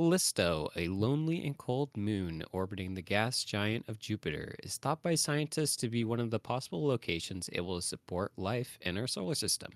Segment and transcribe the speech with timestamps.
[0.00, 5.14] Callisto, a lonely and cold moon orbiting the gas giant of Jupiter, is thought by
[5.14, 9.34] scientists to be one of the possible locations able to support life in our solar
[9.34, 9.72] system.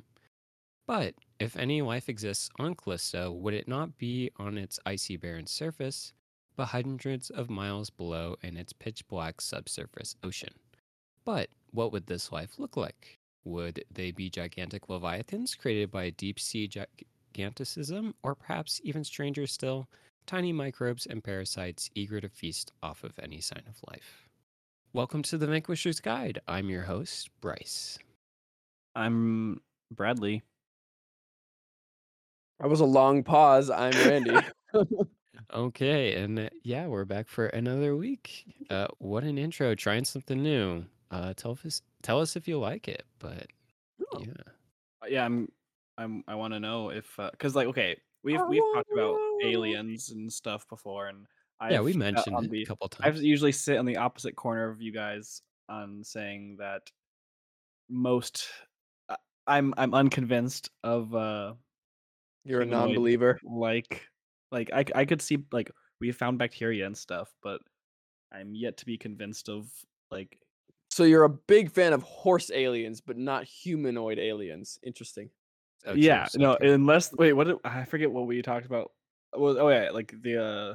[0.87, 5.46] But if any life exists on Callisto, would it not be on its icy barren
[5.46, 6.14] surface,
[6.56, 10.54] but hundreds of miles below in its pitch black subsurface ocean?
[11.27, 13.18] But what would this life look like?
[13.45, 19.86] Would they be gigantic leviathans created by deep sea giganticism, or perhaps even stranger still,
[20.27, 24.28] tiny microbes and parasites eager to feast off of any sign of life.
[24.92, 26.41] Welcome to the Vanquisher's Guide.
[26.48, 27.98] I'm your host, Bryce.
[28.95, 29.60] I'm
[29.91, 30.42] Bradley.
[32.60, 33.69] That was a long pause.
[33.70, 34.37] I'm Randy.
[35.55, 38.45] okay, and uh, yeah, we're back for another week.
[38.70, 39.75] Uh, what an intro!
[39.75, 40.84] Trying something new.
[41.11, 43.05] Uh, tell us, tell us if you like it.
[43.19, 43.48] But
[44.14, 44.20] oh.
[44.20, 44.33] yeah,
[45.02, 45.48] uh, yeah, I'm,
[45.98, 50.10] I'm, I want to know if, because uh, like, okay, we've we've talked about aliens
[50.10, 51.27] and stuff before, and
[51.60, 53.20] I've, yeah, we mentioned it the, a couple times.
[53.20, 56.83] I usually sit on the opposite corner of you guys on saying that
[57.89, 58.48] most
[59.47, 61.55] I'm I'm unconvinced of uh
[62.45, 63.41] you're a non-believer?
[63.45, 64.02] like
[64.50, 67.61] like I I could see like we found bacteria and stuff but
[68.33, 69.69] I'm yet to be convinced of
[70.11, 70.39] like
[70.91, 74.78] so you're a big fan of horse aliens but not humanoid aliens.
[74.83, 75.30] Interesting
[75.86, 78.90] Oh, yeah, no, unless wait, what did, I forget what we talked about.
[79.34, 80.74] Was oh yeah, like the uh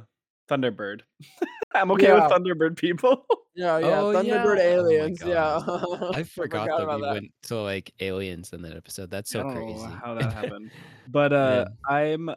[0.50, 1.00] Thunderbird.
[1.74, 2.14] I'm okay yeah.
[2.14, 3.24] with Thunderbird people.
[3.52, 4.62] Yeah, yeah, oh, Thunderbird yeah.
[4.62, 5.22] Oh aliens.
[5.24, 7.12] Oh yeah, I forgot, I forgot that we that.
[7.14, 9.10] went to like aliens in that episode.
[9.10, 9.84] That's so crazy.
[10.02, 10.70] How that happened?
[11.08, 12.30] But uh, I'm,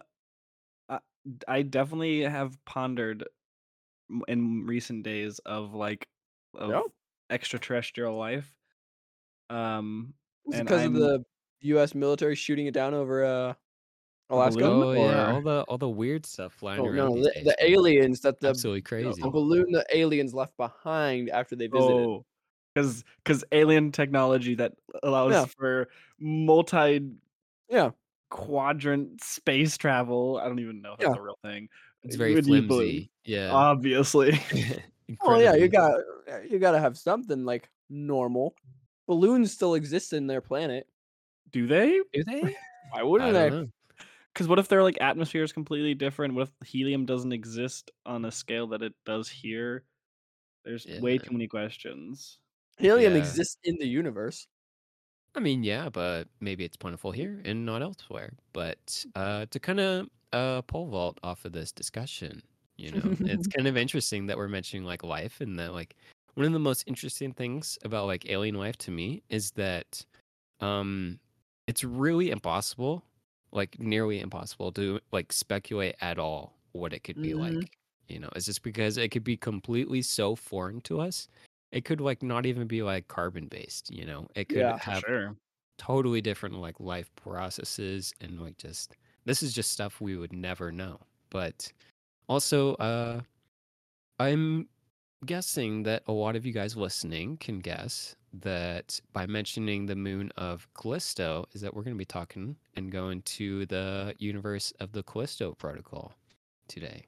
[0.89, 0.99] I,
[1.47, 3.25] I definitely have pondered
[4.27, 6.07] in recent days of like
[6.55, 6.83] of yep.
[7.29, 8.51] extraterrestrial life.
[9.51, 10.16] Um,
[10.49, 11.23] because of the
[11.64, 11.95] U.S.
[11.95, 13.53] military shooting it down over uh,
[14.30, 14.66] Alaska.
[14.66, 16.95] Oh yeah, all the all the weird stuff flying oh, around.
[16.95, 21.56] No, the, the aliens that the absolutely crazy the balloon the aliens left behind after
[21.56, 21.94] they visited.
[21.94, 22.25] Oh,
[22.73, 25.46] because because alien technology that allows yeah.
[25.46, 27.01] for multi
[27.69, 27.91] yeah
[28.30, 30.40] quadrant space travel.
[30.41, 31.09] I don't even know if yeah.
[31.09, 31.69] that's a real thing.
[32.03, 33.12] It's very flimsy.
[33.24, 34.40] Yeah, obviously.
[35.22, 36.00] oh yeah, you got
[36.50, 38.56] you got to have something like normal.
[39.07, 40.88] Balloons still exist in their planet.
[41.53, 42.02] Do they?
[42.12, 42.56] Do they?
[42.91, 43.68] Why wouldn't they?
[44.34, 46.34] Because what if their like atmosphere is completely different?
[46.34, 49.84] What if helium doesn't exist on a scale that it does here?
[50.66, 51.00] There's yeah.
[51.00, 52.40] way too many questions.
[52.78, 53.19] Helium yeah.
[53.19, 54.47] exists in the universe.
[55.36, 58.34] I mean, yeah, but maybe it's plentiful here and not elsewhere.
[58.53, 62.42] But uh, to kind of uh, pole vault off of this discussion,
[62.78, 65.96] you know, it's kind of interesting that we're mentioning like life and that like
[66.34, 70.03] one of the most interesting things about like alien life to me is that
[70.59, 71.19] um
[71.68, 73.03] it's really impossible,
[73.51, 77.57] like nearly impossible to like speculate at all what it could be mm-hmm.
[77.59, 77.78] like.
[78.07, 81.28] You know, it's just because it could be completely so foreign to us.
[81.72, 84.28] It could like not even be like carbon based, you know.
[84.35, 85.35] It could yeah, have sure.
[85.78, 88.95] totally different like life processes and like just
[89.25, 91.00] this is just stuff we would never know.
[91.30, 91.72] But
[92.28, 93.22] also uh
[94.19, 94.68] I'm
[95.25, 100.31] guessing that a lot of you guys listening can guess that by mentioning the moon
[100.38, 104.91] of Callisto, is that we're going to be talking and going to the universe of
[104.91, 106.13] the Callisto Protocol
[106.67, 107.05] today.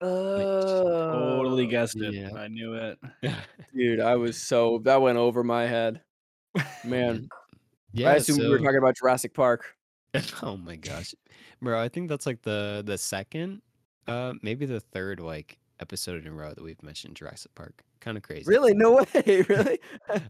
[0.00, 2.14] Uh, totally guessed it.
[2.14, 2.30] Yeah.
[2.36, 2.98] I knew it.
[3.74, 6.00] Dude, I was so that went over my head.
[6.84, 7.28] Man.
[7.92, 8.10] yeah.
[8.10, 9.76] I assumed so, we were talking about Jurassic Park.
[10.42, 11.14] oh my gosh.
[11.60, 13.62] Bro, I think that's like the the second,
[14.06, 17.82] uh maybe the third like episode in a row that we've mentioned Jurassic Park.
[18.00, 18.44] Kind of crazy.
[18.46, 18.74] Really?
[18.74, 19.42] No way.
[19.48, 19.78] really?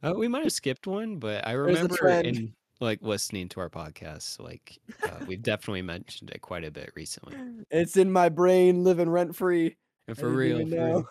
[0.03, 4.41] uh, we might have skipped one, but I remember in like listening to our podcast,
[4.41, 7.37] like uh, we've definitely mentioned it quite a bit recently.
[7.71, 9.77] It's in my brain, living rent free.
[10.07, 10.67] And for real.
[10.67, 11.05] For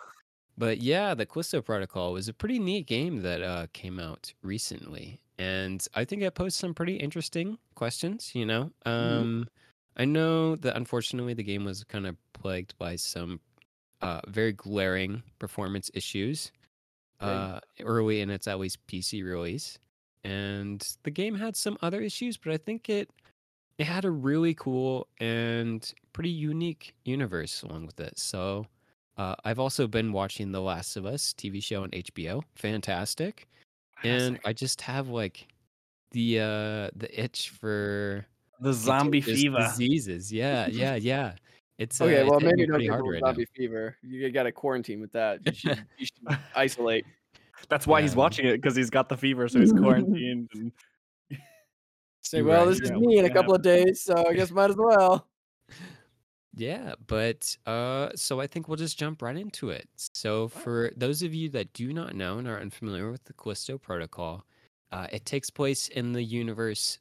[0.56, 5.20] but yeah, the Callisto Protocol was a pretty neat game that uh, came out recently,
[5.38, 8.32] and I think it posed some pretty interesting questions.
[8.34, 8.90] You know, mm-hmm.
[8.90, 9.48] um, mm.
[9.96, 13.40] I know that unfortunately the game was kind of plagued by some
[14.02, 16.52] uh, very glaring performance issues
[17.20, 19.78] uh, early in its always PC release,
[20.24, 23.10] and the game had some other issues, but I think it
[23.78, 28.18] it had a really cool and pretty unique universe along with it.
[28.18, 28.66] So
[29.16, 33.48] uh, I've also been watching The Last of Us TV show on HBO, fantastic,
[34.04, 35.48] and I just have like
[36.12, 38.26] the uh the itch for
[38.60, 40.32] the zombie fever diseases.
[40.32, 41.36] Yeah, yeah, yeah.
[41.78, 42.22] It's okay.
[42.22, 43.46] Uh, well, maybe don't get right zombie now.
[43.56, 43.96] fever.
[44.02, 45.40] You got to quarantine with that.
[45.46, 47.06] You should, you should isolate.
[47.68, 48.02] That's why yeah.
[48.02, 50.48] he's watching it because he's got the fever, so he's quarantined.
[50.54, 50.72] And...
[52.22, 54.70] Say, well, right, this is me in a couple of days, so I guess might
[54.70, 55.28] as well.
[56.54, 59.88] Yeah, but uh, so I think we'll just jump right into it.
[59.96, 63.78] So, for those of you that do not know and are unfamiliar with the Callisto
[63.78, 64.44] Protocol,
[64.90, 66.98] uh, it takes place in the universe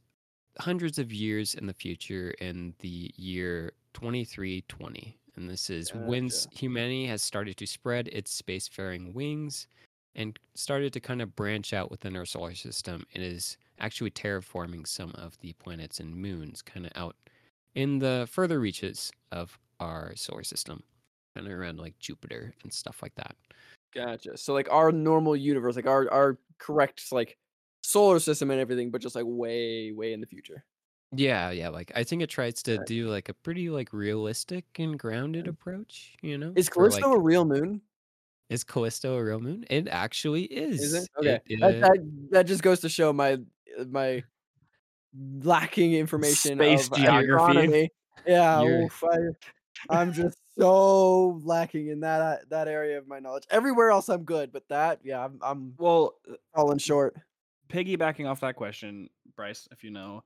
[0.60, 5.18] hundreds of years in the future in the year 2320.
[5.36, 9.66] And this is when humanity has started to spread its spacefaring wings
[10.16, 13.08] and started to kind of branch out within our solar system.
[13.12, 17.16] It is actually terraforming some of the planets and moons kind of out
[17.74, 20.84] in the further reaches of our solar system,
[21.36, 23.36] kind of around like Jupiter and stuff like that.
[23.96, 24.38] Gotcha.
[24.38, 27.36] So like our normal universe, like our our correct like
[27.82, 30.64] solar system and everything, but just like way, way in the future.
[31.16, 31.70] Yeah, yeah.
[31.70, 36.16] Like I think it tries to do like a pretty like realistic and grounded approach.
[36.22, 37.82] You know, is Callisto like, a real moon?
[38.50, 39.66] Is Callisto a real moon?
[39.70, 40.82] It actually is.
[40.82, 41.40] Is it okay?
[41.46, 43.38] It, that, that, that just goes to show my
[43.90, 44.24] my
[45.44, 47.90] lacking information space of geography.
[48.26, 49.04] Yeah, oof,
[49.90, 53.46] I, am just so lacking in that uh, that area of my knowledge.
[53.50, 57.16] Everywhere else I'm good, but that yeah, I'm I'm well uh, falling short.
[57.70, 60.24] Piggybacking off that question, Bryce, if you know,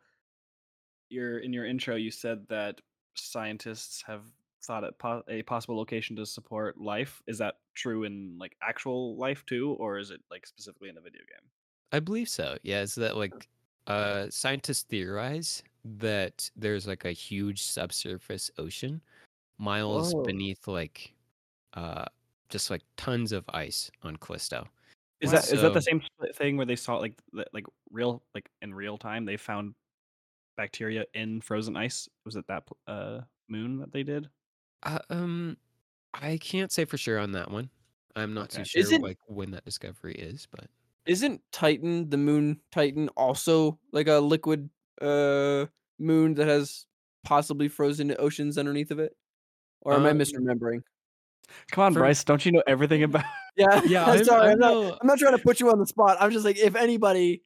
[1.11, 2.81] your in your intro you said that
[3.15, 4.23] scientists have
[4.63, 7.21] thought it po- a possible location to support life.
[7.27, 11.01] Is that true in like actual life too, or is it like specifically in a
[11.01, 11.49] video game?
[11.91, 12.57] I believe so.
[12.63, 13.47] Yeah, is that like
[13.87, 19.01] uh scientists theorize that there's like a huge subsurface ocean
[19.57, 20.23] miles Whoa.
[20.23, 21.13] beneath like
[21.73, 22.05] uh
[22.49, 24.67] just like tons of ice on Callisto.
[25.21, 26.01] Is that so, is that the same
[26.35, 27.13] thing where they saw like
[27.53, 29.73] like real like in real time they found
[30.57, 32.09] bacteria in frozen ice?
[32.25, 34.29] Was it that uh moon that they did?
[34.83, 35.57] Uh, um
[36.13, 37.69] I can't say for sure on that one.
[38.15, 38.59] I'm not okay.
[38.59, 40.65] too sure Isn't, like when that discovery is, but
[41.05, 44.69] isn't Titan the moon Titan also like a liquid
[45.01, 45.65] uh
[45.99, 46.85] moon that has
[47.23, 49.15] possibly frozen oceans underneath of it?
[49.81, 50.83] Or am um, I misremembering?
[51.71, 53.25] Come on, For, Bryce, don't you know everything about
[53.55, 54.05] Yeah, yeah.
[54.05, 56.17] I'm, sorry, I'm, I'm not, I'm not trying to put you on the spot.
[56.19, 57.43] I'm just like if anybody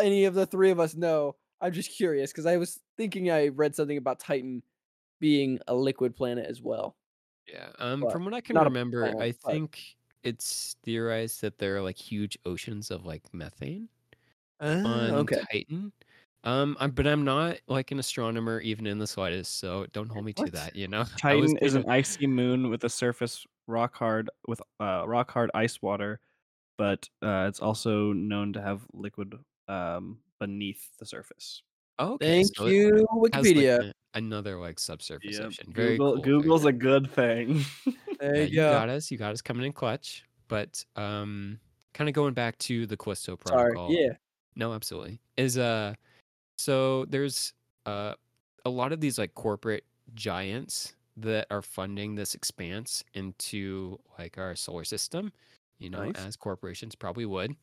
[0.00, 3.48] any of the three of us know, I'm just curious because I was thinking I
[3.48, 4.62] read something about Titan
[5.20, 6.96] being a liquid planet as well.
[7.46, 7.68] Yeah.
[7.78, 9.80] Um but from what I can remember, planet, I think
[10.22, 13.88] it's theorized that there are like huge oceans of like methane
[14.60, 15.40] uh, on okay.
[15.50, 15.92] Titan.
[16.44, 20.24] Um, I'm, but I'm not like an astronomer even in the slightest, so don't hold
[20.24, 20.76] me to that.
[20.76, 25.30] You know, Titan is an icy moon with a surface rock hard with uh, rock
[25.30, 26.20] hard ice water,
[26.76, 29.34] but uh, it's also known to have liquid
[29.66, 31.62] um, beneath the surface.
[31.98, 32.42] Oh, okay.
[32.42, 33.78] Thank so you, Wikipedia.
[33.78, 35.46] Like a, another like subsurface yep.
[35.46, 35.72] ocean.
[35.72, 37.64] Very Google, cool, Google's very a good thing.
[38.20, 39.10] there yeah, you, you got us.
[39.10, 40.24] You got us coming in clutch.
[40.48, 41.58] But um,
[41.92, 43.88] kind of going back to the Callisto protocol.
[43.88, 44.04] Sorry.
[44.04, 44.12] Yeah.
[44.56, 45.20] No, absolutely.
[45.36, 45.94] Is uh,
[46.56, 47.52] so there's
[47.86, 48.14] uh,
[48.64, 49.84] a lot of these like corporate
[50.14, 55.32] giants that are funding this expanse into like our solar system.
[55.78, 56.26] You know, nice.
[56.26, 57.54] as corporations probably would.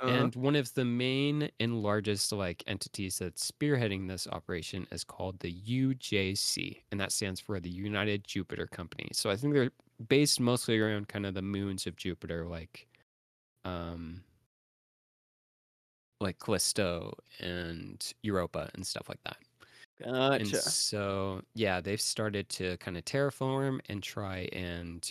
[0.00, 0.26] Uh-huh.
[0.26, 5.38] And one of the main and largest like entities that's spearheading this operation is called
[5.40, 9.08] the UJC, and that stands for the United Jupiter Company.
[9.12, 9.70] So I think they're
[10.08, 12.88] based mostly around kind of the moons of Jupiter, like
[13.64, 14.24] um
[16.20, 19.36] like Callisto and Europa and stuff like that.
[20.02, 20.40] Gotcha.
[20.40, 25.10] And so yeah, they've started to kind of terraform and try and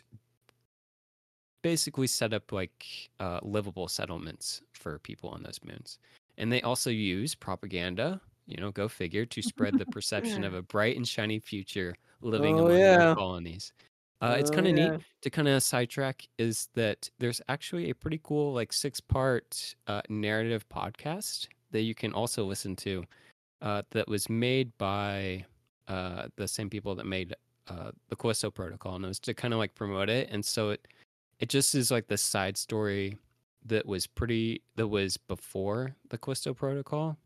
[1.64, 5.98] basically set up like uh, livable settlements for people on those moons.
[6.38, 10.62] And they also use propaganda, you know, go figure, to spread the perception of a
[10.62, 12.98] bright and shiny future living oh, among yeah.
[12.98, 13.74] their colonies.
[14.22, 14.92] Uh, it's kind of yeah.
[14.92, 19.76] neat to kind of sidetrack is that there's actually a pretty cool like six part
[19.88, 23.04] uh, narrative podcast that you can also listen to
[23.62, 25.44] uh, that was made by
[25.90, 27.36] uh, the same people that made
[27.68, 30.30] uh, the Callisto Protocol, and it was to kind of like promote it.
[30.32, 30.88] And so it
[31.40, 33.18] it just is like the side story
[33.66, 37.18] that was pretty that was before the Callisto Protocol,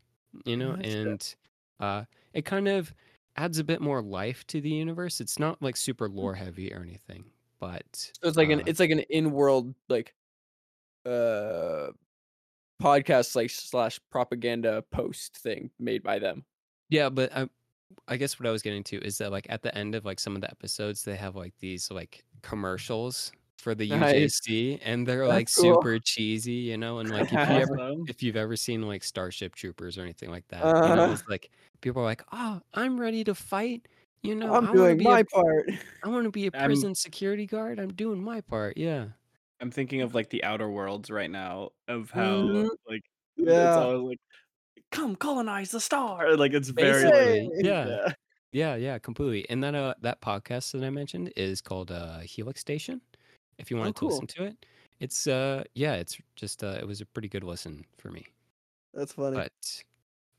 [0.44, 1.34] you know, oh, and
[1.80, 2.92] uh, it kind of
[3.36, 5.20] adds a bit more life to the universe.
[5.20, 7.24] It's not like super lore heavy or anything,
[7.60, 10.14] but so it's like uh, an it's like an in world like
[11.06, 11.88] uh
[12.80, 16.44] podcast like slash propaganda post thing made by them.
[16.90, 17.48] Yeah, but I,
[18.06, 20.20] I guess what I was getting to is that like at the end of like
[20.20, 24.40] some of the episodes, they have like these like commercials for the Nice.
[24.40, 25.74] UJC, and they're That's like cool.
[25.74, 26.98] super cheesy, you know.
[26.98, 27.76] And like if you ever
[28.08, 31.12] if you've ever seen like Starship Troopers or anything like that, you know, uh-huh.
[31.12, 31.50] it's like
[31.80, 33.86] people are like, "Oh, I'm ready to fight."
[34.22, 35.70] You know, I'm doing my a part.
[36.04, 37.78] I want to be a I'm prison security guard.
[37.78, 38.76] I'm doing my part.
[38.76, 39.06] Yeah.
[39.60, 42.68] I'm thinking of like the Outer Worlds right now of how Mhm.
[42.88, 43.02] like
[43.36, 43.74] it's Yeah.
[43.76, 44.20] always like
[44.90, 46.36] come colonize the star.
[46.36, 47.86] Like it's very like, yeah.
[47.88, 48.12] yeah.
[48.50, 49.48] Yeah, yeah, completely.
[49.50, 53.00] And that uh that podcast that I mentioned is called uh Helix Station.
[53.58, 54.66] If you Oh, wanted to listen to it,
[55.00, 58.26] it's uh yeah, it's just uh it was a pretty good listen for me.
[58.92, 59.44] That's funny.
[59.44, 59.84] But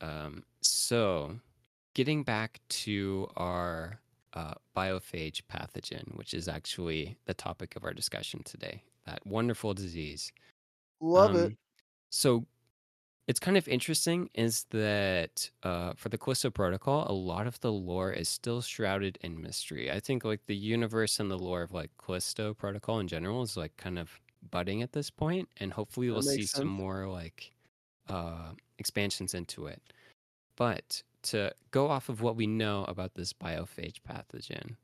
[0.00, 1.40] um so
[1.94, 4.00] getting back to our
[4.34, 10.32] uh, biophage pathogen, which is actually the topic of our discussion today, that wonderful disease.
[11.00, 11.52] Love it.
[11.52, 11.58] Um,
[12.10, 12.46] so
[13.30, 17.70] it's kind of interesting is that uh, for the Callisto Protocol, a lot of the
[17.70, 19.88] lore is still shrouded in mystery.
[19.88, 23.56] I think like the universe and the lore of like Callisto Protocol in general is
[23.56, 24.20] like kind of
[24.50, 27.52] budding at this point, and hopefully we'll see makes some more like
[28.08, 29.80] uh, expansions into it.
[30.56, 34.74] But to go off of what we know about this biophage pathogen,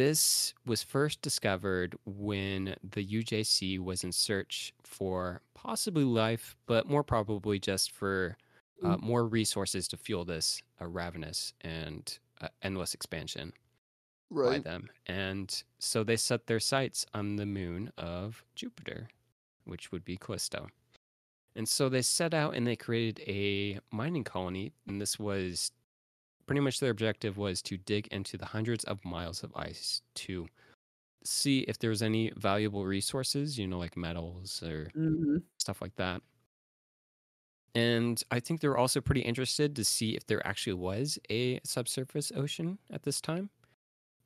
[0.00, 7.04] this was first discovered when the UJC was in search for possibly life, but more
[7.04, 8.36] probably just for
[8.82, 9.02] uh, Mm.
[9.02, 13.52] more resources to fuel this uh, ravenous and uh, endless expansion
[14.30, 14.88] by them.
[15.06, 19.08] And so they set their sights on the moon of Jupiter,
[19.64, 20.68] which would be Callisto.
[21.54, 25.72] And so they set out and they created a mining colony, and this was
[26.50, 30.48] pretty much their objective was to dig into the hundreds of miles of ice to
[31.24, 35.96] see if there was any valuable resources, you know, like metals or hmm stuff like
[35.96, 36.22] that.
[37.74, 41.60] And I think they were also pretty interested to see if there actually was a
[41.64, 43.50] subsurface ocean at this time.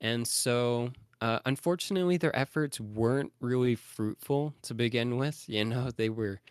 [0.01, 0.91] And so,
[1.21, 5.49] uh, unfortunately, their efforts weren't really fruitful to begin with.
[5.49, 6.41] You know, they were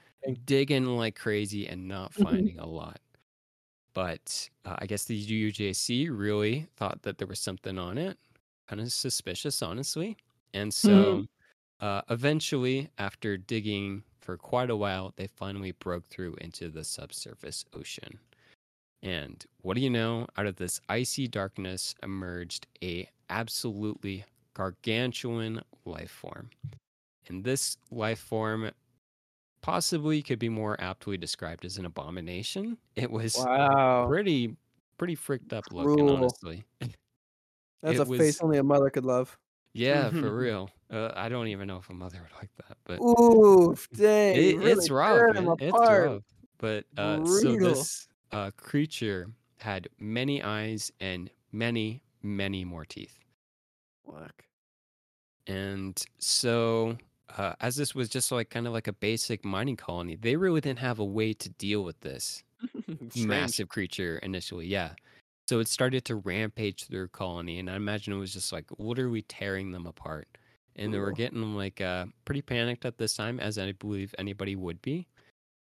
[0.44, 2.46] digging like crazy and not Mm-hmm.
[2.46, 3.00] finding a lot.
[3.94, 8.18] But uh, I guess the UJC really thought that there was something on it.
[8.68, 10.16] Kind of suspicious, honestly.
[10.52, 11.26] And so
[11.80, 17.64] uh, eventually, after digging for quite a while, they finally broke through into the subsurface
[17.74, 18.18] ocean.
[19.02, 20.26] And what do you know?
[20.36, 24.24] Out of this icy darkness emerged a absolutely
[24.54, 26.50] gargantuan life form.
[27.28, 28.70] And this life form
[29.64, 32.76] possibly could be more aptly described as an abomination.
[32.96, 34.06] It was Wow.
[34.06, 34.56] pretty
[34.98, 36.16] pretty freaked up looking, Cruel.
[36.18, 36.64] honestly.
[37.82, 39.38] That's It a face only a mother could love.
[39.72, 40.70] yeah, for real.
[40.90, 44.36] Uh, I don't even know if a mother would like that, but Oof, dang.
[44.36, 45.48] it, really it's rough, man.
[45.58, 46.10] It's apart.
[46.10, 46.22] rough.
[46.58, 53.18] But uh, so this uh, creature had many eyes and many, many more teeth.
[54.06, 54.44] Fuck.
[55.46, 56.96] And so,
[57.36, 60.60] uh, as this was just like kind of like a basic mining colony, they really
[60.60, 62.42] didn't have a way to deal with this
[63.16, 64.66] massive creature initially.
[64.66, 64.90] Yeah.
[65.48, 69.22] So it started to rampage through colony, and I imagine it was just like literally
[69.22, 70.26] tearing them apart.
[70.76, 74.56] And they were getting like uh, pretty panicked at this time, as I believe anybody
[74.56, 75.06] would be.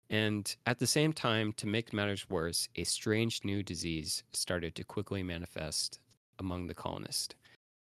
[0.10, 4.84] And at the same time, to make matters worse, a strange new disease started to
[4.84, 6.00] quickly manifest
[6.40, 7.36] among the colonists.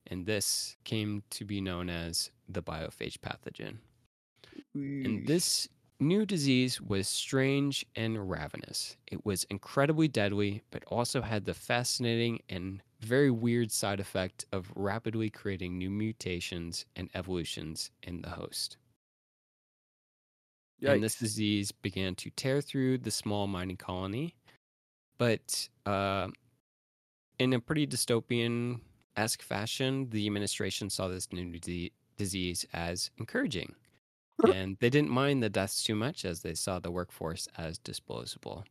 [0.08, 3.78] And this came to be known as the biophage pathogen.
[4.74, 5.68] And this
[6.00, 8.96] new disease was strange and ravenous.
[9.06, 14.70] It was incredibly deadly, but also had the fascinating and very weird side effect of
[14.74, 18.76] rapidly creating new mutations and evolutions in the host.
[20.94, 24.34] And this disease began to tear through the small mining colony,
[25.18, 26.28] but uh,
[27.38, 28.80] in a pretty dystopian
[29.16, 31.46] esque fashion, the administration saw this new
[32.16, 33.74] disease as encouraging.
[34.52, 38.64] and they didn't mind the deaths too much as they saw the workforce as disposable.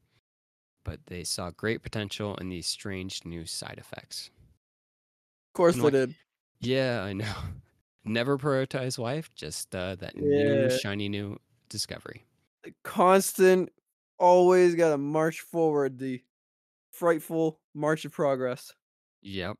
[0.84, 4.30] But they saw great potential in these strange new side effects.
[5.50, 6.16] Of course they did.
[6.60, 7.34] yeah, I know.
[8.08, 12.24] Never prioritize wife, just uh, that new, shiny new discovery.
[12.64, 13.70] The constant,
[14.20, 15.98] always got to march forward.
[15.98, 16.24] The
[16.92, 18.74] frightful march of progress.
[19.22, 19.58] Yep.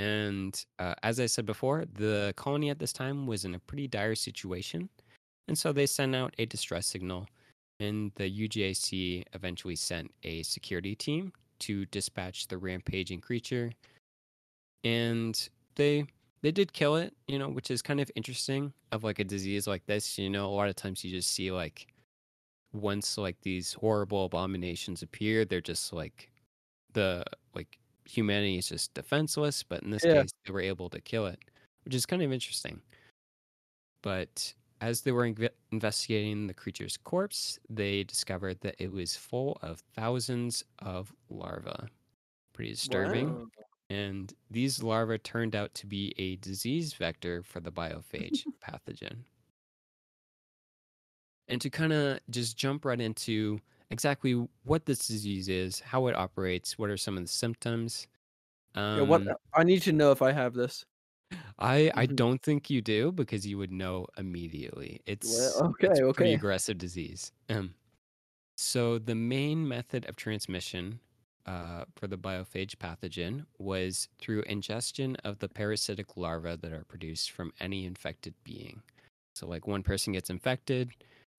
[0.00, 3.86] And uh, as I said before, the colony at this time was in a pretty
[3.86, 4.88] dire situation.
[5.46, 7.26] And so they sent out a distress signal,
[7.80, 13.72] and the UJC eventually sent a security team to dispatch the rampaging creature.
[14.84, 15.36] And
[15.74, 16.06] they
[16.40, 19.66] they did kill it, you know, which is kind of interesting of like a disease
[19.66, 20.16] like this.
[20.16, 21.88] You know, a lot of times you just see like
[22.72, 26.30] once like these horrible abominations appear, they're just like
[26.94, 27.22] the
[27.54, 27.79] like
[28.10, 30.22] humanity is just defenseless, but in this Yeah.
[30.22, 31.38] case they were able to kill it,
[31.84, 32.82] which is kind of interesting.
[34.02, 39.58] But as they were inve- investigating the creature's corpse, they discovered that it was full
[39.62, 41.88] of thousands of larvae.
[42.54, 43.34] Pretty disturbing.
[43.34, 43.46] Wow.
[43.90, 49.24] And these larvae turned out to be a disease vector for the biophage pathogen.
[51.48, 54.32] And to kind of just jump right into exactly
[54.64, 58.08] what this disease is, how it operates, what are some of the symptoms,
[58.92, 60.84] Yeah, what Um, I need to know if I have this.
[61.58, 62.16] I I Mhm.
[62.16, 65.00] don't think you do because you would know immediately.
[65.06, 67.32] It's Well, it's okay, pretty aggressive disease.
[67.48, 67.74] Um,
[68.56, 71.00] so the main method of transmission
[71.46, 77.30] uh, for the biophage pathogen was through ingestion of the parasitic larvae that are produced
[77.32, 78.82] from any infected being.
[79.34, 80.92] So like one person gets infected,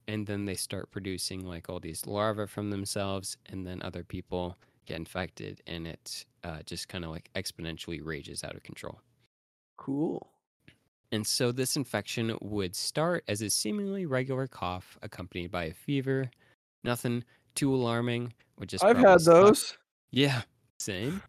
[0.08, 4.56] and then they start producing like all these larvae from themselves, and then other people
[4.86, 9.00] get infected, and it uh, just kind of like exponentially rages out of control.
[9.76, 10.28] Cool.
[11.12, 16.30] And so this infection would start as a seemingly regular cough accompanied by a fever.
[16.84, 17.22] Nothing
[17.54, 18.32] too alarming.
[18.58, 19.76] Would just I've had those.
[20.10, 20.42] Yeah,
[20.78, 21.22] same.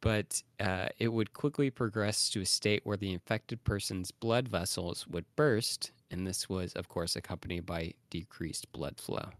[0.00, 5.06] But uh, it would quickly progress to a state where the infected person's blood vessels
[5.08, 9.30] would burst, and this was, of course, accompanied by decreased blood flow.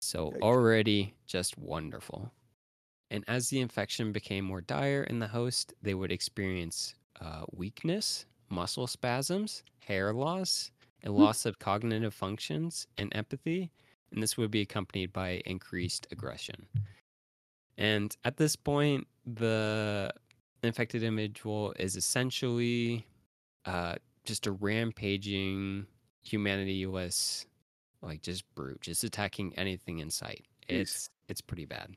[0.00, 2.32] So already just wonderful.
[3.10, 8.24] And as the infection became more dire in the host, they would experience uh, weakness,
[8.48, 10.70] muscle spasms, hair loss,
[11.04, 13.70] a loss of cognitive functions, and empathy.
[14.12, 16.66] And this would be accompanied by increased aggression.
[17.78, 20.12] And at this point, the
[20.62, 23.06] infected individual is essentially
[23.64, 25.86] uh, just a rampaging
[26.22, 27.46] humanity-less,
[28.02, 30.46] like just brute, just attacking anything in sight.
[30.68, 31.96] It's it's pretty bad.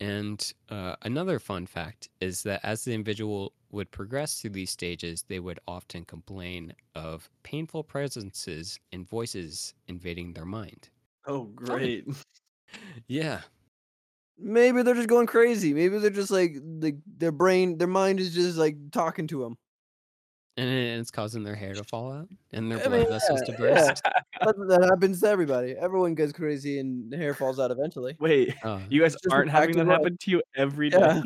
[0.00, 5.22] And uh, another fun fact is that as the individual would progress through these stages,
[5.22, 10.90] they would often complain of painful presences and voices invading their mind.
[11.26, 12.06] Oh, great.
[13.06, 13.42] Yeah,
[14.38, 15.74] Maybe they're just going crazy.
[15.74, 19.58] Maybe they're just like like their brain, their mind is just like talking to them.
[20.68, 23.52] And it's causing their hair to fall out and their I blood mean, vessels to
[23.52, 24.02] yeah, burst.
[24.40, 25.72] That, that happens to everybody.
[25.72, 28.16] Everyone gets crazy and hair falls out eventually.
[28.20, 30.98] Wait, Uh, you guys It's just a aren't having that happen to you every day?
[30.98, 31.22] Yeah.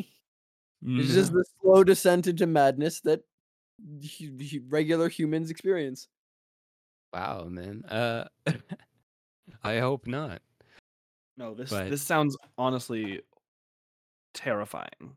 [0.87, 3.21] It's just the slow descent into madness that
[4.19, 6.07] hu- hu- regular humans experience.
[7.13, 7.83] wow, man.
[7.85, 8.25] Uh,
[9.63, 10.41] I hope not.
[11.37, 13.21] No, this But- this sounds honestly
[14.33, 15.15] terrifying.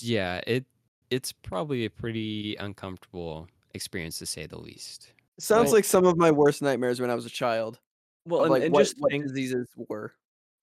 [0.00, 0.64] Yeah, it
[1.10, 5.12] it's probably a pretty uncomfortable experience to say the least.
[5.38, 7.78] Sounds Well- like some of my worst nightmares when I was a child.
[8.26, 10.14] Well, and, like and what, just what think diseases were.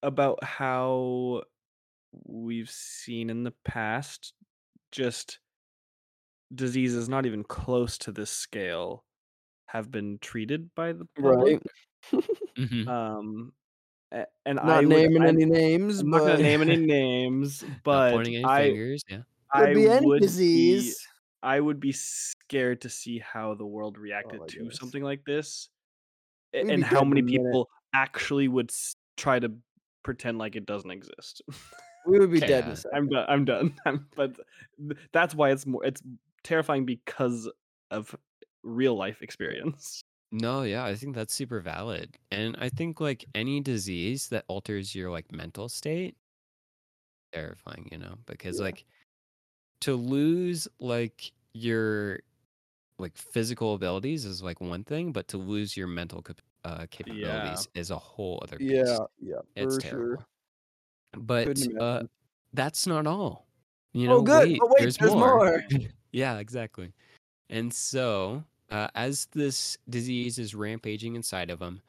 [0.01, 1.43] about how
[2.25, 4.33] we've seen in the past
[4.91, 5.39] just
[6.53, 9.03] diseases not even close to this scale
[9.67, 11.61] have been treated by the public.
[11.61, 11.61] Right.
[12.57, 12.85] Mhm.
[12.87, 13.53] Um,
[14.11, 16.75] a- and I Not would- naming I'm- any names, I'm but not gonna name any
[16.85, 19.03] names, but pointing any I fingers.
[19.09, 19.21] Yeah.
[19.55, 20.93] Could I be any would be.
[21.41, 24.77] I would be scared to see how the world oh reacted my to goodness.
[24.77, 25.69] something like this,
[26.53, 27.37] a- We'd and how many a minute.
[27.43, 29.51] people actually would s- try to
[30.03, 31.41] pretend like it doesn't exist.
[32.05, 32.91] We would be dead in Yeah.
[32.93, 33.25] I'm done.
[33.29, 33.75] I'm done.
[33.85, 34.35] I'm- but
[34.77, 35.85] th- that's why it's more.
[35.85, 36.01] It's
[36.43, 37.49] terrifying because
[37.91, 38.13] of
[38.63, 40.01] real life experience.
[40.31, 42.17] No, yeah, I think that's super valid.
[42.31, 46.17] And I think like any disease that alters your like mental state,
[47.33, 48.65] terrifying, you know, because Yeah.
[48.65, 48.85] like
[49.83, 52.19] to lose like your
[52.99, 57.67] like physical abilities is like one thing, but to lose your mental cap- uh, capabilities
[57.75, 58.73] is a whole other beast.
[58.73, 60.17] Yeah, yeah, it's terrible.
[60.17, 60.25] sure.
[61.17, 62.03] But uh,
[62.53, 63.45] that's not all.
[63.93, 64.47] You know, Oh, good.
[64.47, 65.35] wait, Oh, wait, there's, there's more.
[65.35, 65.63] more.
[66.11, 66.93] yeah, exactly.
[67.49, 71.81] And so, uh, as this disease is rampaging inside of him,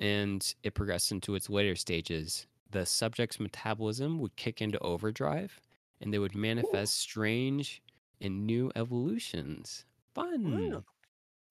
[0.00, 5.60] and it progressed into its later stages, the subject's metabolism would kick into overdrive,
[6.00, 7.82] and they would manifest strange
[8.20, 9.84] and new evolutions.
[10.14, 10.84] Fun.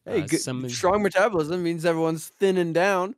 [0.06, 3.16] Hey, Uh, good, strong metabolism means everyone's thinning down.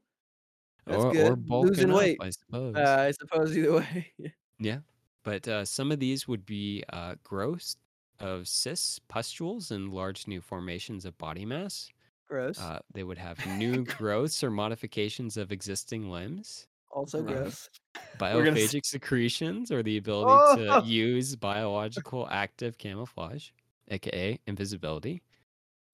[0.85, 1.31] That's or, good.
[1.33, 2.17] or bulking Losing up, weight.
[2.21, 2.75] I suppose.
[2.75, 4.13] Uh, I suppose either way.
[4.59, 4.79] Yeah,
[5.23, 7.75] but uh, some of these would be uh, growth
[8.19, 11.91] of cysts, pustules, and large new formations of body mass.
[12.27, 12.57] gross.
[12.57, 17.69] Uh, they would have new growths or modifications of existing limbs, also gross.
[18.19, 20.81] We're gonna biophagic secretions, or the ability Oh!
[20.81, 23.49] to use biological active camouflage,
[23.89, 25.21] aka invisibility.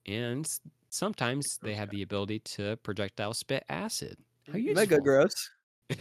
[0.06, 0.48] And
[0.90, 4.16] sometimes they have the ability to projectile spit acid.
[4.46, 4.82] How mm, useful.
[4.82, 5.50] Mega gross.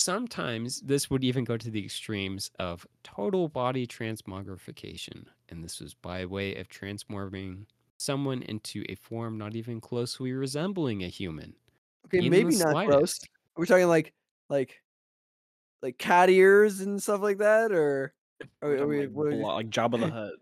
[0.00, 5.94] Sometimes this would even go to the extremes of total body transmogrification, and this was
[5.94, 11.54] by way of transforming someone into a form not even closely resembling a human.
[12.06, 13.18] Okay, maybe not gross.
[13.54, 13.56] Slightest.
[13.56, 14.12] Are we talking like
[14.50, 14.80] like
[15.82, 18.14] like cat ears and stuff like that, or
[18.62, 19.00] are, We're we- are talking we?
[19.06, 20.32] like, what are we- blo- like Jabba the Hutt.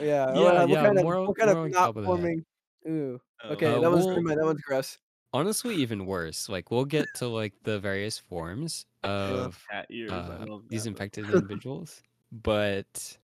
[0.00, 2.44] yeah, Yeah, what, what yeah, kind of what kind of more like not Jabba forming?
[2.88, 4.98] Ooh, Oh, okay, Uh, that was we'll- that one's gross.
[5.34, 6.48] Honestly, even worse.
[6.50, 10.10] Like we'll get to like the various forms, of Cat ears.
[10.12, 13.16] Uh, these infected individuals, but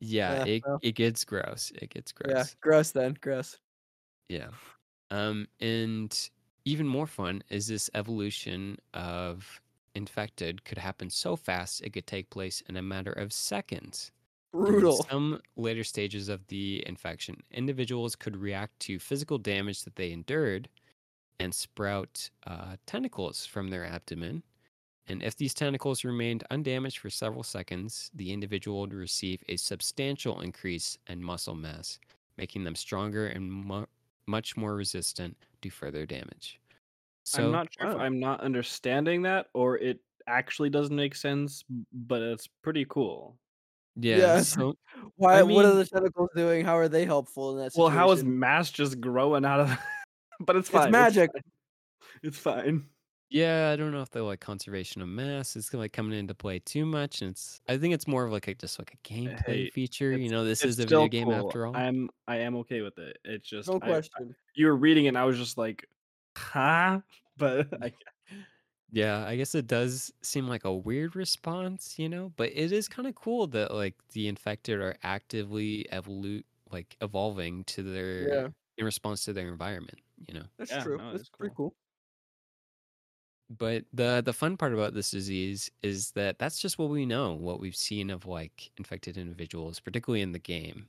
[0.00, 0.78] yeah, Yeah, it well.
[0.82, 1.72] it gets gross.
[1.80, 2.56] It gets Yeah, gross.
[2.60, 3.56] gross then, gross.
[4.28, 4.48] Yeah.
[5.10, 6.12] Um, and
[6.64, 9.60] even more fun is this evolution of
[9.94, 14.10] infected could happen so fast it could take place in a matter of seconds.
[14.66, 15.02] In Brutal.
[15.10, 20.68] some later stages of the infection, individuals could react to physical damage that they endured
[21.40, 24.42] and sprout uh, tentacles from their abdomen.
[25.08, 30.40] And if these tentacles remained undamaged for several seconds, the individual would receive a substantial
[30.40, 31.98] increase in muscle mass,
[32.36, 33.86] making them stronger and mu-
[34.26, 36.60] much more resistant to further damage.
[37.24, 38.00] So, I'm not sure if oh.
[38.00, 43.36] I'm not understanding that or it actually doesn't make sense, but it's pretty cool.
[43.96, 44.40] yeah, Yeah.
[44.42, 44.74] so
[45.16, 45.42] Why?
[45.42, 46.64] what are the tentacles doing?
[46.64, 49.78] How are they helpful in that Well, how is mass just growing out of?
[50.40, 50.90] but it's fine.
[50.90, 51.30] magic.
[51.32, 51.42] fine.
[52.22, 52.84] It's fine.
[53.32, 55.56] Yeah, I don't know if they're like conservation of mass.
[55.56, 57.62] It's like coming into play too much, and it's.
[57.66, 60.14] I think it's more of like a just like a gameplay Hey, feature.
[60.14, 61.34] You it's- know, this It's is a still video game cool.
[61.48, 61.74] after all.
[61.74, 63.18] I'm I am okay with it.
[63.24, 64.36] It's just No I- question.
[64.54, 65.86] you were reading it, and I was just like,
[66.36, 67.00] huh?
[67.38, 67.94] But I,
[68.90, 72.88] Yeah, I guess it does seem like a weird response, you know, but it is
[72.88, 78.48] kind of cool that like the infected are actively evolu like evolving to their Yeah,
[78.76, 80.44] in response to their environment, you know.
[80.58, 80.98] that's Yeah, true.
[80.98, 81.74] no, that's it's pretty cool.
[83.50, 87.32] But the the fun part about this disease is that that's just what we know,
[87.34, 90.86] what we've seen of like infected individuals, particularly in the game,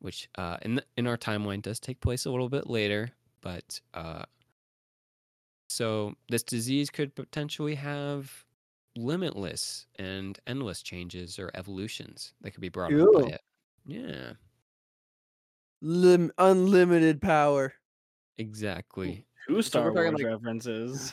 [0.00, 3.10] which uh, in the, in our timeline does take place a little bit later.
[3.42, 4.22] But uh,
[5.68, 8.44] so this disease could potentially have
[8.96, 13.22] limitless and endless changes or evolutions that could be brought on Cool.
[13.24, 13.40] by it.
[13.84, 14.32] Yeah,
[15.80, 17.74] Lim- unlimited power.
[18.38, 19.26] exactly.
[19.48, 21.12] two So Star we're Wars like- references.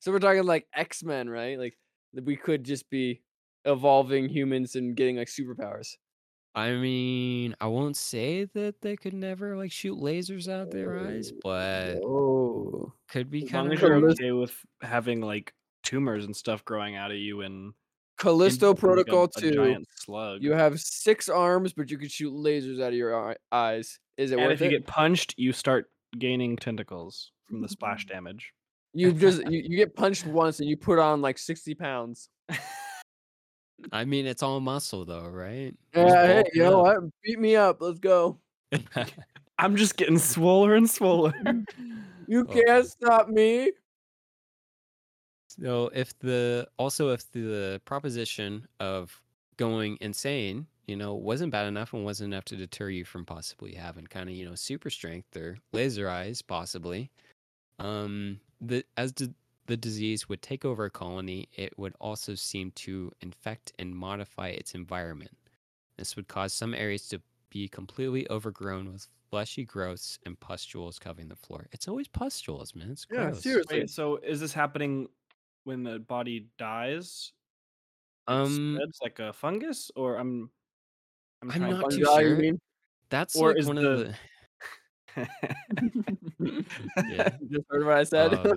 [0.00, 1.58] So we're talking like X Men, right?
[1.58, 1.76] Like
[2.12, 3.22] we could just be
[3.64, 5.96] evolving humans and getting like superpowers.
[6.54, 11.32] I mean, I won't say that they could never like shoot lasers out their eyes,
[11.34, 16.64] oh, but Oh, could be kind of you're okay with having like tumors and stuff
[16.64, 17.74] growing out of you and
[18.18, 19.52] Callisto into, like, a- Protocol a Two.
[19.52, 20.42] giant slug.
[20.42, 23.98] You have six arms, but you can shoot lasers out of your eyes.
[24.16, 28.06] Is it and worth if you get punched, you start gaining tentacles from the splash
[28.06, 28.52] damage.
[28.94, 32.28] You just you, you get punched once and you put on like sixty pounds.
[33.92, 35.74] I mean, it's all muscle though, right?
[35.92, 36.98] Yeah, Just hey, you it know what?
[37.22, 37.80] Beat me up.
[37.80, 38.38] Let's go.
[39.58, 41.34] I'm just getting swoller and swoller.
[42.26, 42.52] You Oh.
[42.54, 43.70] can't stop me.
[45.48, 49.20] So if the also if the proposition of
[49.58, 53.74] going insane, you know, wasn't bad enough and wasn't enough to deter you from possibly
[53.74, 57.10] having kind of, you know, super strength or laser eyes possibly,
[57.78, 59.34] um the as the
[59.66, 64.48] the disease would take over a colony, it would also seem to infect and modify
[64.48, 65.36] its environment.
[65.96, 71.28] This would cause some areas to be completely overgrown with fleshy growths and pustules covering
[71.28, 71.66] the floor.
[71.72, 72.90] It's always pustules, man.
[72.90, 73.42] It's Yeah, gross.
[73.42, 73.80] seriously.
[73.80, 75.08] Wait, so is this happening
[75.64, 77.32] when the body dies?
[78.26, 80.50] Um, spreads like a fungus, or I'm
[81.42, 82.36] I'm, I'm not too Fungi, you sure.
[82.36, 82.60] mean?
[83.10, 84.16] That's Or like is one the- of the
[87.06, 87.30] yeah.
[87.50, 88.32] Just heard what I said.
[88.32, 88.54] Oh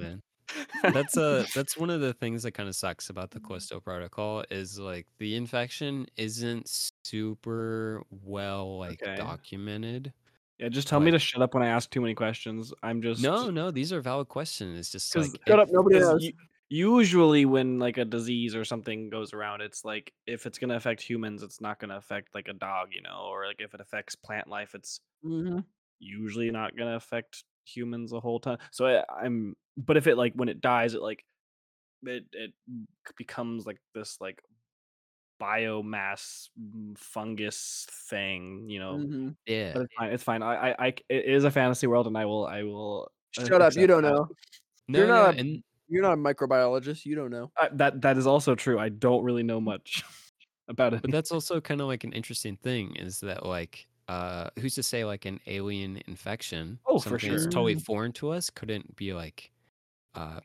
[0.94, 4.44] that's uh that's one of the things that kind of sucks about the Callisto Protocol
[4.50, 6.70] is like the infection isn't
[7.04, 9.18] super well like Okay.
[9.18, 10.14] documented.
[10.60, 12.74] yeah, just tell me to shut up when I ask too many questions.
[12.84, 14.78] I'm just No, no, these are valid questions.
[14.80, 16.32] It's just like Shut up, nobody knows.
[16.70, 21.02] usually when like a disease or something goes around, it's like if it's gonna affect
[21.02, 24.16] humans, it's not gonna affect like a dog, you know, or like if it affects
[24.16, 25.66] plant life, it's Mhm.
[26.00, 28.58] Usually not gonna affect humans a whole ton.
[28.72, 31.24] So I, I'm, but if it like when it dies, it like
[32.04, 32.52] it it
[33.18, 34.42] becomes like this like
[35.42, 38.98] biomass mm, fungus thing, you know.
[38.98, 39.36] Mhm.
[39.46, 40.12] yeah, But it's fine.
[40.14, 40.44] It's fine.
[40.44, 43.12] I, I, I, it is a fantasy world, and I will, I will.
[43.32, 43.76] Shut up.
[43.76, 44.12] You don't that.
[44.12, 44.28] know.
[44.88, 47.06] no, you're not a- and You're not a microbiologist.
[47.06, 47.52] You don't know.
[47.60, 48.80] Uh, that that is also true.
[48.80, 50.04] I don't really know much
[50.68, 51.02] about it.
[51.02, 54.84] but that's also kind of like an interesting thing is that like uh who's to
[54.84, 59.14] say like an alien infection Oh, for something that's totally foreign to us couldn't be
[59.14, 59.52] like
[60.16, 60.42] uh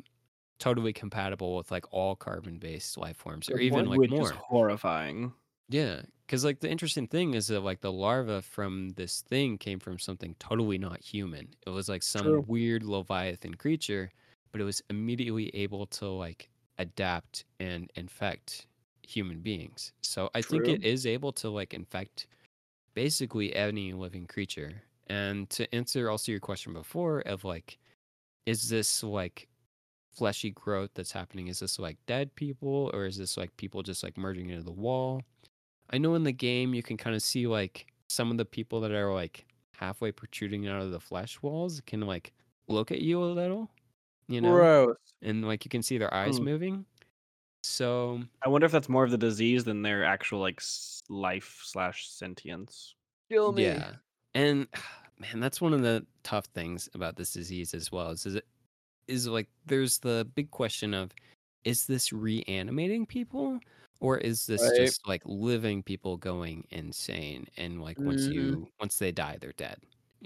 [0.60, 4.42] totally compatible with like all carbon based life forms or even like more.
[4.50, 5.34] horrifying.
[5.68, 9.78] yeah because like the interesting thing is that like the larva from this thing came
[9.78, 11.48] from something totally not human.
[11.66, 12.46] It was like some True.
[12.46, 14.10] weird leviathan creature
[14.50, 18.66] but it was immediately able to like adapt and infect
[19.02, 19.92] human beings.
[20.02, 22.26] So i think it is able to like infect
[22.94, 27.78] basically any living creature and to answer also your question before of like
[28.46, 29.48] is this like
[30.12, 31.48] fleshy growth that's happening?
[31.48, 34.72] Is this like dead people or is this like people just like merging into the
[34.72, 35.22] wall?
[35.90, 38.80] I know in the game you can kind of see like some of the people
[38.82, 42.32] that are like halfway protruding out of the flesh walls can like
[42.68, 43.70] look at you a little,
[44.28, 44.96] you know, Gross.
[45.22, 46.44] and like you can see their eyes Hmm.
[46.44, 46.86] moving.
[47.62, 51.60] So I wonder if that's more of the disease than their actual like s- life
[51.64, 52.94] slash sentience.
[53.30, 53.84] Kill me.
[53.84, 53.96] Yeah.
[54.34, 54.68] And
[55.18, 58.10] man, that's one of the tough things about this disease as well.
[58.10, 58.46] Is, is it
[59.08, 61.12] is like there's the big question of
[61.64, 63.60] is this reanimating people
[64.00, 64.72] or is this Right.
[64.72, 68.32] just like living people going insane and like once Mhm.
[68.32, 69.78] you once they die they're dead.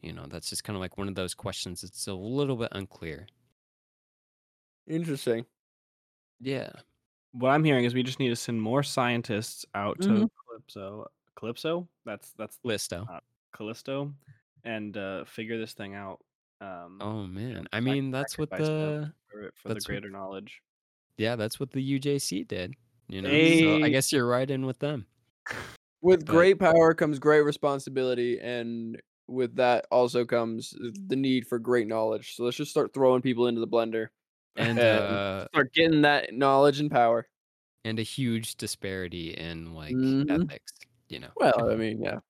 [0.02, 2.70] You know, that's just kind of like one of those questions it's a little bit
[2.72, 3.28] unclear.
[4.88, 5.46] Interesting.
[6.40, 6.82] Yeah.
[7.38, 10.30] What I'm hearing is we just need to send more scientists out to Mhm.
[10.48, 11.06] Calypso.
[11.36, 11.88] Calypso?
[12.04, 13.08] That's that's Listo.
[13.10, 13.20] uh,
[13.54, 14.12] Callisto,
[14.64, 16.20] and uh, figure this thing out.
[16.60, 17.68] Um, Oh you know, man.
[17.72, 20.62] I mean, that's what the for, for the that's what- greater knowledge.
[21.18, 22.74] yeah, that's what the UJC did.
[23.08, 25.06] You know, so I guess you're right in with them.
[26.00, 30.74] With But- great power comes great responsibility, and with that also comes
[31.08, 32.34] the need for great knowledge.
[32.36, 34.08] So let's just start throwing people into the blender
[34.56, 37.28] And uh, start getting that knowledge and power.
[37.84, 40.50] and a huge disparity in like Mhm.
[40.50, 40.72] ethics.
[41.08, 42.20] You know, Well, I mean, yeah.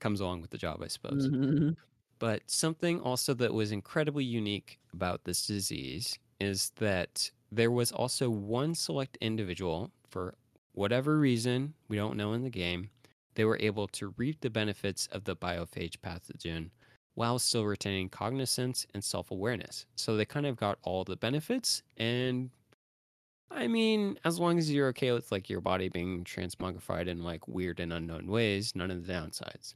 [0.00, 1.30] comes along with the job, I suppose.
[1.30, 1.76] Mhm.
[2.18, 8.30] But something also that was incredibly unique about this disease is that there was also
[8.30, 10.34] one select individual, for
[10.72, 12.90] whatever reason, we don't know in the game,
[13.34, 16.70] they were able to reap the benefits of the biophage pathogen
[17.16, 19.86] while still retaining cognizance and self awareness.
[19.96, 21.82] So they kind of got all the benefits.
[21.96, 22.50] And
[23.50, 27.48] I mean, as long as you're okay with like your body being transmogrified in like
[27.48, 29.74] weird and unknown ways, none of the downsides.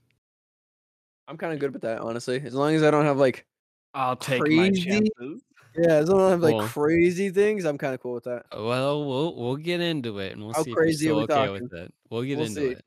[1.29, 2.43] I'm kind of good with that, honestly.
[2.45, 3.47] As long as I don't have like,
[3.95, 5.43] I'll take my chances.
[5.79, 8.13] yeah, as long as I don't have like Well- crazy things, I'm kind of cool
[8.15, 8.47] with that.
[8.55, 11.35] Well, we'll we'll get into it, and we'll How see if you're still we okay
[11.47, 11.63] talking?
[11.63, 11.95] with it.
[12.11, 12.67] We'll get We'll into see.
[12.73, 12.85] it.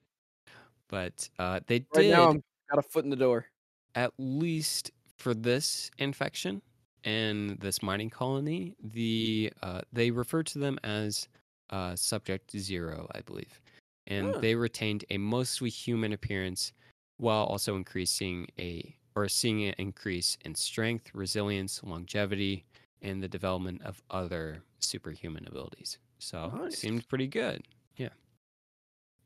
[0.90, 3.48] But uh, they Right did now, I'm got a foot in the door.
[3.96, 6.62] At least for this infection
[7.04, 8.76] and this mining colony.
[8.84, 11.28] The uh, they refer to them as
[11.70, 13.62] uh, Subject Zero, I believe,
[14.08, 14.40] and Huh.
[14.42, 16.74] they retained a mostly human appearance
[17.18, 22.66] while also increasing a or seeing an increase in strength, resilience, longevity,
[23.04, 26.00] and the development of other superhuman abilities.
[26.20, 26.80] So it Nice.
[26.80, 27.64] seemed pretty good.
[27.96, 28.10] Yeah.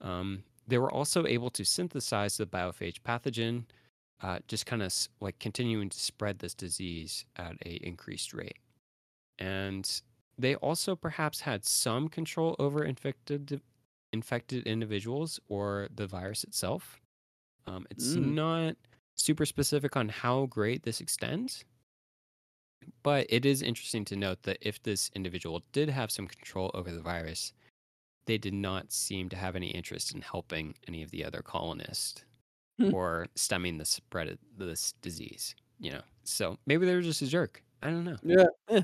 [0.01, 3.63] Um, they were also able to synthesize the biophage pathogen,
[4.21, 8.57] uh, just kind of like continuing to spread this disease at a increased rate.
[9.39, 10.01] And
[10.37, 13.61] they also perhaps had some control over infected
[14.13, 17.01] infected individuals or the virus itself.
[17.67, 18.35] Um, it's Mm.
[18.35, 18.77] not
[19.15, 21.65] super specific on how great this extends,
[23.03, 26.91] but it is interesting to note that if this individual did have some control over
[26.91, 27.53] the virus,
[28.27, 32.25] they did not seem to have any interest in helping any of the other colonists.
[32.93, 35.55] Or stemming the spread of this disease.
[35.79, 37.63] You know, so maybe they were just a jerk.
[37.83, 38.17] I don't know.
[38.23, 38.45] Yeah.
[38.69, 38.81] eh.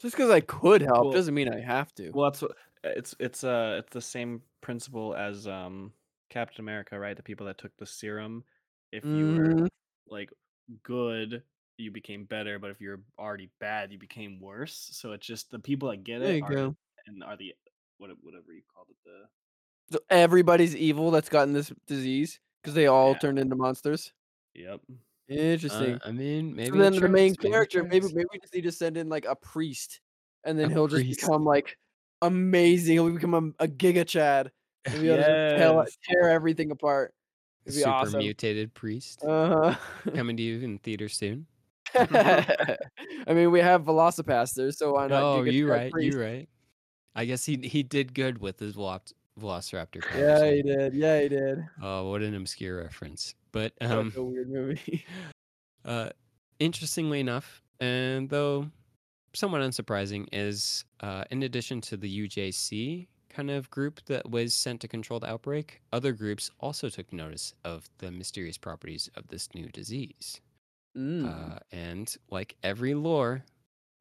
[0.00, 2.10] Just because I could help Well- doesn't mean I have to.
[2.10, 5.92] Well, that's what it's it's uh it's the same principle as um
[6.30, 7.16] Captain America, right?
[7.16, 8.44] The people that took the serum.
[8.92, 9.68] If you were Mhm.
[10.08, 10.30] like
[10.82, 11.42] good,
[11.78, 14.74] you became better, but if you're already bad, you became worse.
[14.92, 16.76] So it's just the people that get There it you are go.
[17.06, 17.54] and are the
[17.98, 19.28] whatever you called it the
[19.96, 23.18] So everybody's evil that's gotten this disease because they all Yeah.
[23.18, 24.12] turned into monsters.
[24.54, 24.80] yep.
[25.28, 25.94] Interesting.
[25.96, 28.38] Uh, I mean, maybe so then the main tracks, maybe it character, maybe maybe we
[28.40, 30.00] just need to send in like a priest,
[30.44, 31.06] and then A he'll priest.
[31.08, 31.76] just become like
[32.22, 32.94] amazing.
[32.94, 34.50] He'll become a, a Giga Chad
[34.86, 37.14] and be able to tell, tear everything apart.
[37.66, 38.18] It'd super awesome.
[38.18, 39.74] mutated priest Uh
[40.14, 41.46] coming to you in theater soon.
[41.94, 42.76] I
[43.28, 45.22] mean, we have Velocipastors, so why not?
[45.22, 46.14] Oh, you right, priest?
[46.16, 46.48] you right.
[47.14, 50.02] I guess he he did good with his Veloc- Velociraptor.
[50.16, 50.94] Yeah, he did.
[50.94, 51.64] Yeah, he did.
[51.82, 53.34] Oh, what an obscure reference.
[53.52, 55.04] But um, a weird movie.
[55.84, 56.10] uh,
[56.58, 58.70] interestingly enough, and though
[59.34, 64.80] somewhat unsurprising, is uh, in addition to the UJC kind of group that was sent
[64.80, 69.48] to control the outbreak, other groups also took notice of the mysterious properties of this
[69.54, 70.40] new disease.
[70.96, 71.26] Mm.
[71.26, 73.44] Uh, and like every lore,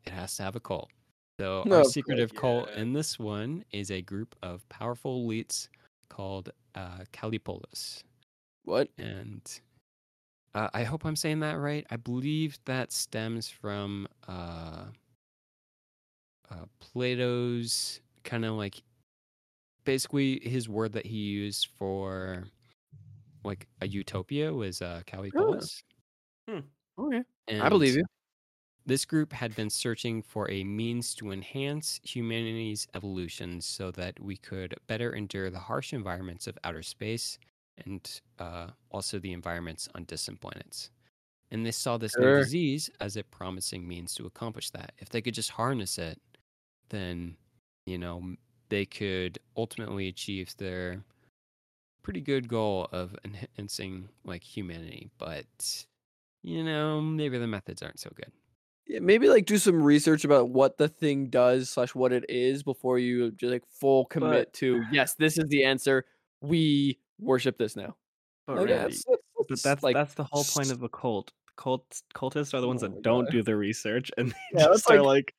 [0.06, 0.92] it has to have a cult.
[1.40, 2.82] So No, our secretive cult yeah.
[2.82, 5.68] in this one is a group of powerful elites
[6.10, 8.04] called uh, Calipolis.
[8.66, 8.90] what?
[8.98, 9.42] And
[10.54, 11.86] uh, I hope I'm saying that right.
[11.90, 14.86] I believe that stems from uh,
[16.52, 18.84] uh, Plato's kind of like
[19.86, 22.44] basically his word that he used for
[23.44, 25.82] like a utopia was uh, Calipolis.
[26.50, 27.24] Okay,
[27.60, 28.06] I believe you.
[28.86, 34.38] This group had been searching for a means to enhance humanity's evolution so that we
[34.38, 37.40] could better endure the harsh environments of outer space
[37.78, 40.92] and uh, also the environments on distant planets.
[41.52, 44.94] And they saw this new disease as a promising means to accomplish that.
[45.00, 46.22] If they could just harness it,
[46.90, 47.38] then,
[47.86, 48.36] you know,
[48.70, 51.06] they could ultimately achieve their
[52.04, 55.10] pretty good goal of enhancing like humanity.
[55.18, 55.86] But,
[56.44, 58.32] you know, maybe the methods aren't so good.
[58.88, 62.64] Yeah, maybe like do some research about what the thing does slash what it is
[62.64, 66.06] before you just like full commit But- to yes, this is the answer.
[66.42, 67.96] We worship this now.
[68.46, 69.18] But Like, really, it's- it's-
[69.50, 71.32] but that's like that's the whole point of a cult.
[71.56, 73.32] Cult cultists are the ones Oh that don't God.
[73.32, 75.36] do the research and they Yeah, just are like, like,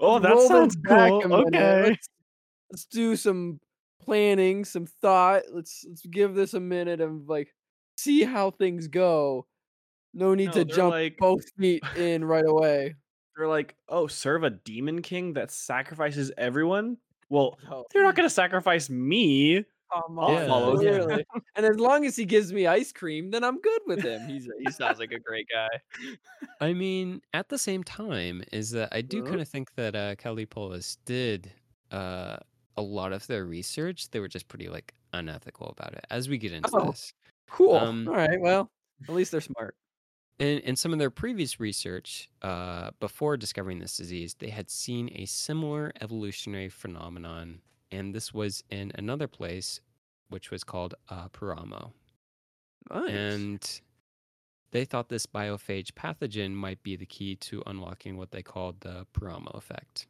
[0.00, 1.34] "Oh, that sounds cool.
[1.46, 2.08] Okay." Let's,
[2.72, 3.60] let's do some
[4.00, 5.42] planning, some thought.
[5.52, 7.52] Let's let's give this a minute and like
[7.96, 9.46] see how things go.
[10.18, 12.94] No need No, to jump like- both feet in right away.
[13.36, 16.96] They're like, "Oh, serve a demon king that sacrifices everyone."
[17.30, 19.64] Well, Oh, they're not going to sacrifice me.
[19.92, 20.46] come I'll Yeah.
[20.48, 20.80] follow them.
[21.04, 21.24] clearly.
[21.56, 24.26] and as long as he gives me ice cream, then I'm good with him.
[24.28, 25.68] He's he sounds like a great guy.
[26.60, 29.28] I mean, at the same time, is that I do Uh-huh.
[29.30, 31.52] kind of think that uh, Callipolis did
[31.92, 32.36] uh,
[32.76, 34.10] a lot of their research.
[34.10, 36.04] They were just pretty like unethical about it.
[36.10, 36.86] As we get into Oh.
[36.90, 37.12] this,
[37.50, 37.76] Cool.
[37.76, 38.38] Um, All right.
[38.40, 38.70] Well,
[39.08, 39.74] at least they're smart.
[40.38, 45.10] In in some of their previous research, uh, before discovering this disease, they had seen
[45.14, 49.80] a similar evolutionary phenomenon, and this was in another place,
[50.28, 51.92] which was called uh, Paramo.
[52.90, 53.10] Nice.
[53.10, 53.80] And
[54.70, 59.06] they thought this biophage pathogen might be the key to unlocking what they called the
[59.12, 60.06] Paramo effect.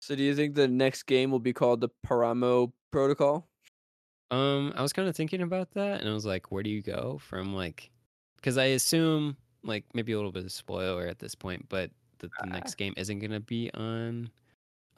[0.00, 3.46] so, do you think the next game will be called the Paramo Protocol?
[4.32, 6.82] Um, I was kind of thinking about that, and I was like, where do you
[6.82, 7.90] go from like,
[8.36, 12.36] because I assume like maybe a little bit of spoiler at this point, but that
[12.38, 14.30] the next game isn't gonna be on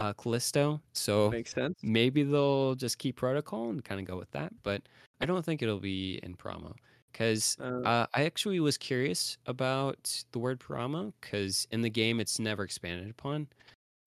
[0.01, 1.85] uh Callisto, so Makes sense.
[1.85, 4.53] maybe they'll just keep protocol and kind of go with that.
[4.63, 4.89] But
[5.21, 6.77] I don't think it'll be in Paramo
[7.13, 12.21] because Uh, uh, I actually was curious about the word Paramo because in the game
[12.21, 13.49] it's never expanded upon,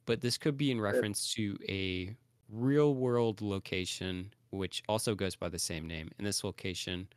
[0.05, 2.15] but this could be in reference to a
[2.49, 6.09] real world location which also goes by the same name.
[6.17, 7.09] And this location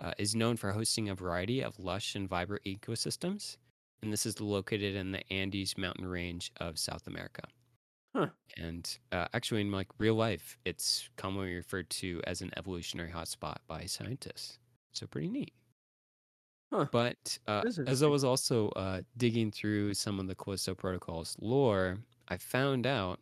[0.00, 3.56] uh, is known for hosting a variety of lush and vibrant ecosystems.
[4.02, 7.42] And this is located in the Andes mountain range of South America.
[8.14, 8.28] Huh.
[8.56, 13.56] And uh, actually, in like real life, it's commonly referred to as an evolutionary hotspot
[13.68, 14.58] by scientists.
[14.92, 15.52] So pretty neat.
[16.72, 16.86] Huh.
[16.90, 21.98] But uh, as I was also uh, digging through some of the Callisto Protocol's lore,
[22.28, 23.20] I found out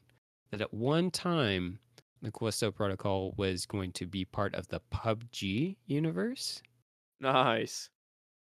[0.50, 1.78] that at one time
[2.22, 6.62] the Callisto Protocol was going to be part of the PUBG universe,
[7.20, 7.90] nice.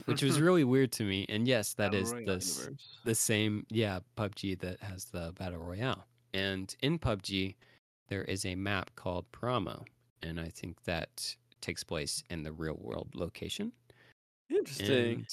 [0.07, 1.27] which was really weird to me.
[1.29, 2.99] And yes, that Battle is Royale the s- universe.
[3.05, 6.07] the same, yeah, PUBG that has the battle royale.
[6.35, 7.55] And in PUBG,
[8.09, 9.85] there is a map called Paramo,
[10.23, 13.73] and I think that takes place in the real world location.
[14.51, 14.91] Interesting.
[15.19, 15.27] And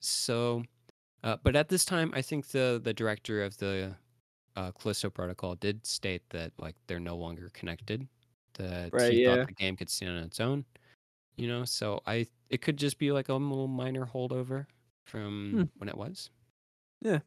[0.00, 0.62] so,
[1.22, 3.94] uh, but at this time, I think the the director of the
[4.56, 8.06] uh, Callisto Protocol did state that like they're no longer connected.
[8.54, 9.36] That Right, he yeah.
[9.36, 10.64] thought the game could stand on its own.
[11.36, 14.66] You know, so I it could just be like a little minor holdover
[15.04, 15.62] from Hmm.
[15.78, 16.30] when it was.
[17.00, 17.20] Yeah.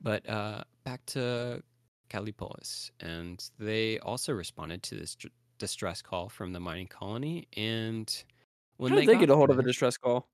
[0.00, 1.62] But uh, back to
[2.10, 5.16] Callipolis, and they also responded to this
[5.58, 8.08] distress call from the mining colony, and
[8.76, 10.28] when How they did they get a hold of a distress call?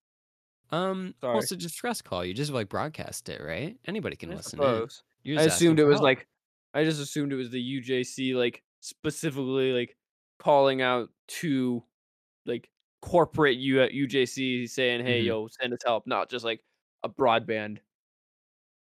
[0.70, 2.24] um, well, it's a distress call.
[2.24, 3.78] You just like broadcast it, right?
[3.86, 5.02] Anybody can I listen suppose.
[5.22, 6.04] You're I assumed it was help.
[6.04, 6.28] like
[6.74, 9.96] I just assumed it was the UJC like specifically like
[10.38, 11.82] calling out to
[12.46, 12.68] like
[13.04, 15.24] corporate U- UJC saying, "Hey, Mhm.
[15.24, 16.64] yo, send us help," not just like
[17.04, 17.80] a broadband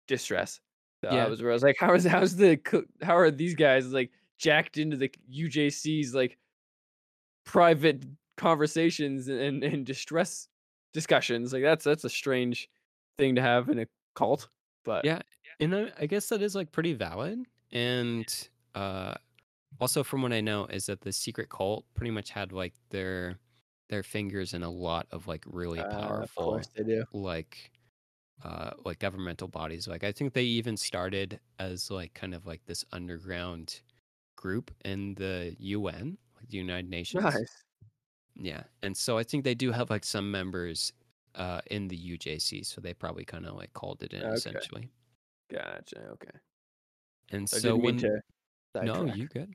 [0.08, 0.62] distress.
[1.04, 1.28] So I Yeah.
[1.28, 2.60] was where I was like, "How is how's the
[3.02, 6.38] how are these guys like jacked into the UJC's like
[7.46, 8.06] private
[8.38, 10.48] conversations and and distress
[10.94, 11.54] discussions?
[11.54, 12.70] Like that's that's a strange
[13.18, 14.50] thing to have in a cult."
[14.84, 15.22] But Yeah,
[15.60, 17.46] and I, I guess that is like pretty valid.
[17.72, 19.16] And uh,
[19.80, 23.40] also, from what I know, is that the secret cult pretty much had like their
[23.94, 27.06] their fingers in a lot of like really uh, of powerful, course they do.
[27.14, 27.70] like
[28.44, 29.88] uh, like governmental bodies.
[29.88, 33.82] Like I think they even started as like kind of like this underground
[34.36, 37.24] group in the UN, like the United Nations.
[37.24, 37.64] Nice.
[38.36, 40.92] Yeah, and so I think they do have like some members
[41.36, 44.34] uh, in the UJC, so they probably kind of like called it in Okay.
[44.34, 44.90] essentially.
[45.52, 46.00] Gotcha.
[46.14, 46.38] Okay.
[47.30, 48.02] And I so when
[48.82, 49.54] no, you good.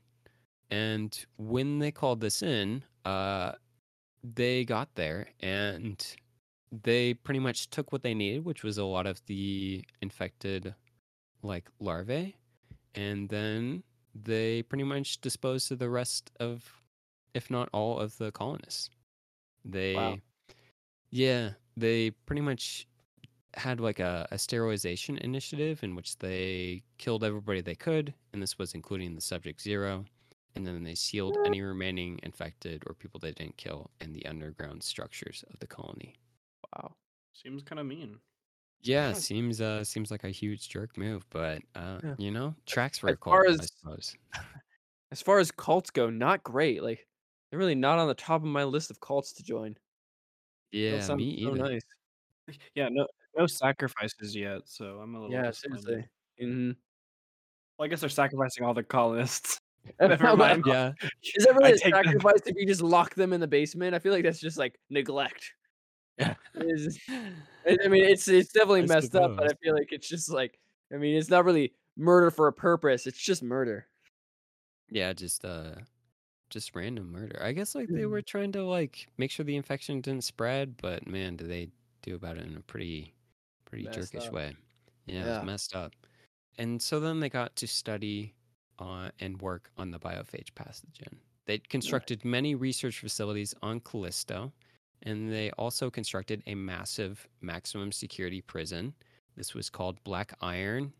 [0.71, 3.53] And when they called this in, uh,
[4.23, 6.05] they got there and
[6.83, 10.75] they pretty much took what they needed, which was a lot of the infected
[11.41, 12.35] like larvae,
[12.95, 16.81] and then they pretty much disposed of the rest of,
[17.33, 18.89] if not all, of the colonists.
[19.65, 20.19] They, Wow.
[21.11, 22.87] yeah, they pretty much
[23.55, 28.57] had like a, a sterilization initiative in which they killed everybody they could, and this
[28.59, 30.05] was including the subject zero.
[30.59, 34.83] And then they sealed any remaining infected or people they didn't kill in the underground
[34.83, 36.15] structures of the colony.
[36.73, 36.95] Wow.
[37.33, 38.21] Seems kind of mean.
[38.81, 42.15] Yeah, seems uh seems like a huge jerk move, but uh Yeah.
[42.17, 44.15] you know, tracks for a As cult, far I as- suppose.
[45.11, 46.81] As far as cults go, not great.
[46.81, 47.07] Like
[47.51, 49.77] they're really not on the top of my list of cults to join.
[50.71, 51.69] Yeah, me so either.
[51.69, 51.81] nice.
[52.75, 53.07] Yeah, no
[53.37, 56.01] no sacrifices yet, so I'm a little Yeah, disappointed.
[56.01, 56.09] seriously.
[56.39, 56.71] hmm
[57.77, 59.59] Well, I guess they're sacrificing all the colonists.
[59.99, 60.63] Never mind.
[60.65, 60.91] Yeah,
[61.35, 63.47] Is that really I a take that- sacrifice if you just lock them in the
[63.47, 63.95] basement?
[63.95, 65.53] I feel like that's just like neglect.
[66.17, 66.35] yeah.
[66.55, 69.91] It is- I I mean, it's it's definitely I messed up, but I feel like
[69.91, 70.59] it's just like
[70.93, 73.05] I mean, it's not really murder for a purpose.
[73.07, 73.87] It's just murder.
[74.89, 75.75] Yeah, just uh
[76.49, 77.39] just random murder.
[77.43, 78.09] I guess like they Mhm.
[78.09, 81.69] were trying to like make sure the infection didn't spread, but man, do they
[82.01, 83.13] do about it in a pretty
[83.65, 84.33] pretty Messed jerkish up.
[84.33, 84.55] way.
[85.05, 85.93] Yeah, it was messed up.
[86.57, 88.33] And so then they got to study
[88.79, 91.17] uh, and work on the biophage pathogen.
[91.45, 94.51] They constructed many research facilities on Callisto,
[95.03, 98.93] and they also constructed a massive maximum security prison.
[99.35, 100.93] This was called Black Iron,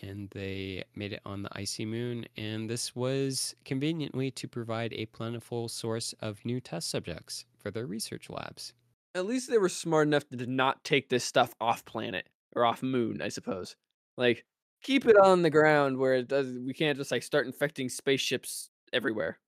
[0.00, 2.26] and they made it on the icy moon.
[2.36, 7.86] And this was conveniently to provide a plentiful source of new test subjects for their
[7.86, 8.74] research labs.
[9.14, 12.82] At least they were smart enough to not take this stuff off planet or off
[12.82, 13.76] moon, I suppose.
[14.16, 14.44] Like
[14.82, 18.70] keep it on the ground where it does we can't just like start infecting spaceships
[18.92, 19.38] everywhere.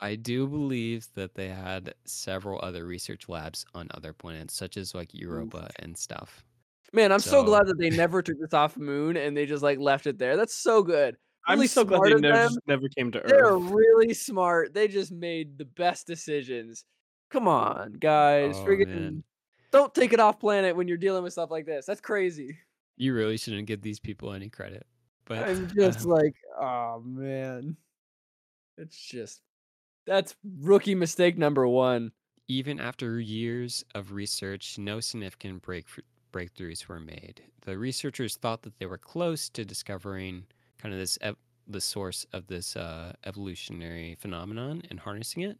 [0.00, 4.94] I do believe that they had several other research labs on other planets, such as
[4.94, 6.44] like Europa and stuff.
[6.92, 9.62] Man, I'm so, So- glad that they never took this off moon and they just
[9.62, 10.36] like left it there.
[10.36, 11.16] That's so good.
[11.48, 13.28] I'm so glad they never, never came to Earth.
[13.28, 14.74] They're really smart.
[14.74, 16.84] They just made the best decisions.
[17.30, 18.56] Come on, guys.
[18.56, 19.10] Oh,
[19.70, 21.86] don't take it off planet when you're dealing with stuff like this.
[21.86, 22.58] That's crazy.
[22.96, 24.86] You really shouldn't give these people any credit.
[25.26, 27.76] But I'm just uh, like, oh man.
[28.78, 29.40] It's just
[30.06, 32.12] that's rookie mistake number one.
[32.48, 37.42] even after years of research, no significant breakthrough breakthroughs were made.
[37.62, 40.44] The researchers thought that they were close to discovering
[40.78, 41.36] kind of this ev-
[41.66, 45.58] the source of this uh, evolutionary phenomenon and harnessing it.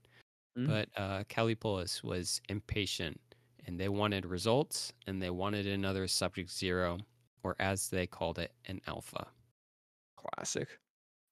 [0.59, 0.68] Mm.
[0.68, 3.20] But uh, Callipolis was impatient,
[3.66, 6.99] and they wanted results, and they wanted another subject zero,
[7.47, 9.28] or as they called it, an alpha.
[10.16, 10.78] Classic.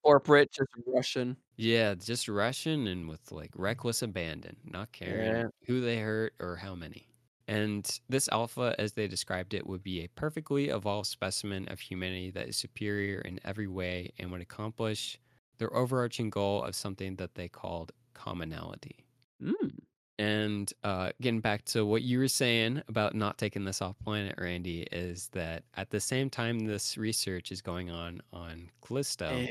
[0.04, 1.38] Corporate, just Russian.
[1.56, 5.48] Yeah, just Russian and with like reckless abandon, not caring Yeah.
[5.66, 7.08] who they hurt or how many.
[7.46, 12.30] And this alpha, as they described it, would be a perfectly evolved specimen of humanity
[12.32, 15.18] that is superior in every way and would accomplish
[15.58, 19.04] their overarching goal of something that they called commonality.
[19.40, 19.78] Mm.
[20.18, 24.36] And uh, getting back to what you were saying about not taking this off planet,
[24.38, 29.46] Randy, is that at the same time this research is going on on Callisto,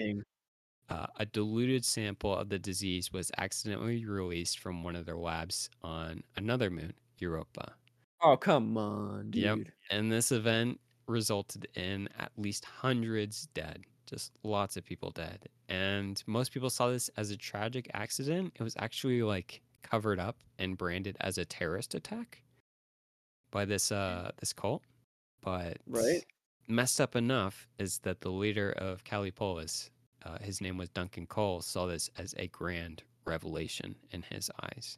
[0.90, 5.70] uh, a diluted sample of the disease was accidentally released from one of their labs
[5.82, 7.74] on another moon, Europa.
[8.22, 9.44] Oh, come on, dude.
[9.44, 9.58] Yep.
[9.90, 15.50] And this event resulted in at least hundreds dead, just lots of people dead.
[15.68, 18.54] And most people saw this as a tragic accident.
[18.58, 22.42] It was actually like covered up and branded as a terrorist attack
[23.52, 24.82] by this uh this cult.
[25.42, 26.24] But Right.
[26.68, 29.90] messed up enough is that the leader of Callipolis,
[30.24, 34.98] uh, his name was Duncan Cole, saw this as a grand revelation in his eyes.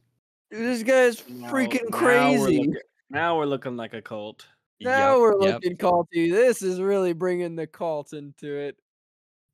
[0.52, 1.98] Dude, this guy's Now- freaking now
[2.32, 2.58] we're crazy.
[2.60, 2.76] looking-
[3.10, 4.48] Now we're looking like a cult.
[4.82, 6.32] Now Yup, we're yup, looking culty.
[6.32, 8.78] This is really bringing the cult into it.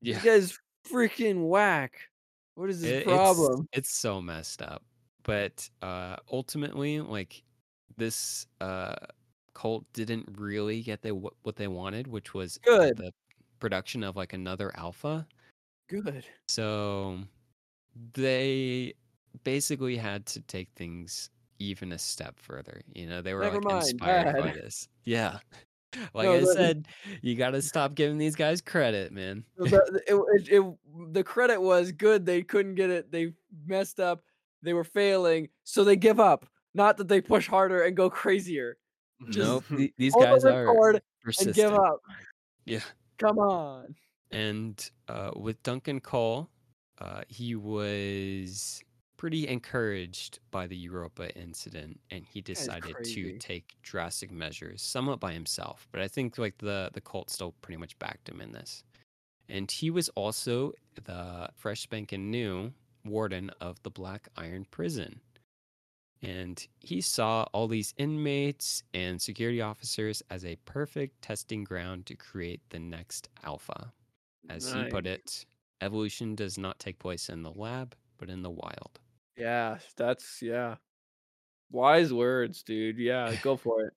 [0.01, 0.15] Yeah.
[0.19, 0.59] This guy's
[0.91, 2.09] freaking whack.
[2.55, 3.67] What is his It- problem?
[3.71, 4.83] It's, it's so messed up.
[5.23, 7.43] But uh, ultimately, like
[7.97, 8.95] this uh,
[9.53, 12.97] cult didn't really get they wh- what they wanted, which was Good.
[12.97, 13.11] the
[13.59, 15.27] production of like another alpha.
[15.89, 16.25] Good.
[16.47, 17.19] So
[18.13, 18.93] they
[19.43, 22.81] basically had to take things even a step further.
[22.93, 24.87] You know, they were Never like mind, inspired by this.
[25.03, 25.37] Yeah.
[26.13, 26.87] Like No, I said,
[27.21, 29.43] you got to stop giving these guys credit, man.
[29.57, 29.73] It,
[30.07, 30.75] it, it,
[31.13, 32.25] the credit was good.
[32.25, 33.11] They couldn't get it.
[33.11, 33.33] They
[33.67, 34.23] messed up.
[34.63, 36.45] They were failing, so they give up.
[36.73, 38.77] Not that they push harder and go crazier.
[39.29, 39.63] Just nope.
[39.69, 41.55] the- These guys the are record and persistent.
[41.55, 41.99] give up.
[42.65, 42.79] Yeah.
[43.17, 43.95] Come on.
[44.31, 46.49] And uh, with Duncan Cole,
[46.99, 48.81] uh, he was
[49.17, 55.33] pretty encouraged by the Europa incident, and he decided to take drastic measures, somewhat by
[55.33, 55.87] himself.
[55.91, 58.83] But I think like the the cult still pretty much backed him in this.
[59.49, 60.71] And he was also
[61.03, 62.71] the fresh spanking new
[63.05, 65.21] warden of the Black Iron Prison.
[66.23, 72.15] And he saw all these inmates and security officers as a perfect testing ground to
[72.15, 73.91] create the next alpha.
[74.49, 74.85] As nice.
[74.85, 75.45] he put it,
[75.81, 78.99] evolution does not take place in the lab, but in the wild.
[79.35, 80.75] Yeah, that's yeah.
[81.71, 82.97] Wise words, dude.
[82.97, 83.93] Yeah, go for it.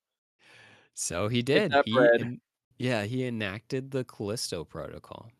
[0.94, 1.74] so he did.
[1.84, 2.40] He en-
[2.78, 5.30] yeah, he enacted the Callisto protocol.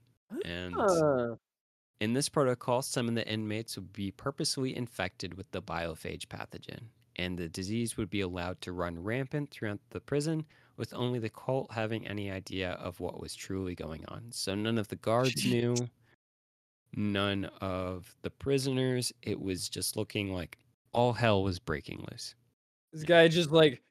[0.44, 1.36] And uh.
[2.00, 6.88] In this protocol, some of the inmates would be purposely infected with the biophage pathogen,
[7.16, 10.44] and the disease would be allowed to run rampant throughout the prison
[10.76, 14.24] with only the cult having any idea of what was truly going on.
[14.30, 15.76] So none of the guards knew,
[16.96, 19.12] none of the prisoners.
[19.22, 20.58] It was just looking like
[20.92, 22.34] all hell was breaking loose.
[22.92, 23.82] This guy just like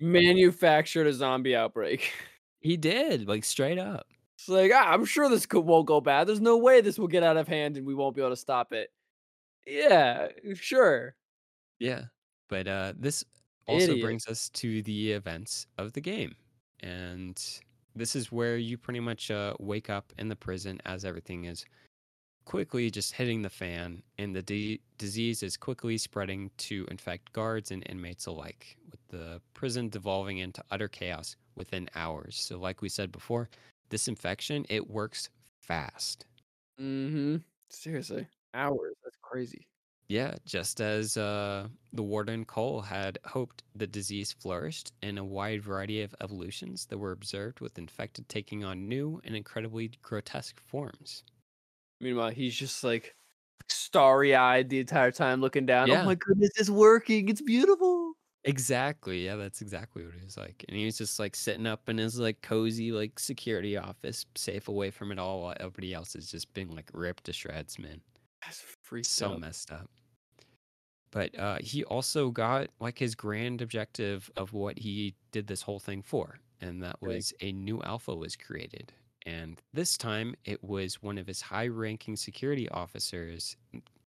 [0.00, 2.10] manufactured a zombie outbreak.
[2.60, 4.06] He did, like straight up.
[4.38, 6.26] It's like, ah, I'm sure this could, won't go bad.
[6.26, 8.36] There's no way this will get out of hand and we won't be able to
[8.36, 8.90] stop it.
[9.66, 11.16] Yeah, sure.
[11.80, 12.06] Yeah.
[12.48, 13.24] But uh this
[13.66, 13.96] also Idiot.
[13.96, 16.36] brings us to the events of the game.
[16.80, 17.42] And
[17.94, 21.64] this is where you pretty much uh, wake up in the prison as everything is
[22.46, 27.84] quickly just hitting the fan, and the disease is quickly spreading to infect guards and
[27.88, 32.36] inmates alike, with the prison devolving into utter chaos within hours.
[32.36, 33.50] So, like we said before,
[33.90, 35.30] this infection it works
[35.60, 36.26] fast.
[36.80, 37.36] Mm-hmm.
[37.70, 38.94] Seriously, hours.
[39.02, 39.66] That's crazy.
[40.08, 45.62] Yeah, just as uh, the warden Cole had hoped, the disease flourished in a wide
[45.62, 51.24] variety of evolutions that were observed, with infected taking on new and incredibly grotesque forms.
[52.02, 53.16] Meanwhile, he's just like
[53.70, 55.88] starry eyed the entire time, looking down.
[55.90, 56.02] Oh yeah.
[56.02, 57.30] Oh my goodness, it's working!
[57.30, 58.03] It's beautiful.
[58.44, 59.24] Exactly.
[59.24, 60.64] Yeah, that's exactly what he was like.
[60.68, 64.68] And he was just like sitting up in his like cozy like security office, safe
[64.68, 68.00] away from it all, while everybody else is just being like ripped to shreds, man.
[68.42, 69.38] That's free so up.
[69.40, 69.88] messed up.
[71.10, 75.78] But uh, he also got like his grand objective of what he did this whole
[75.78, 78.92] thing for, and that was a new alpha was created.
[79.24, 83.56] And this time it was one of his high ranking security officers,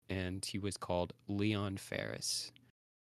[0.08, 2.52] and he was called Leon Ferris.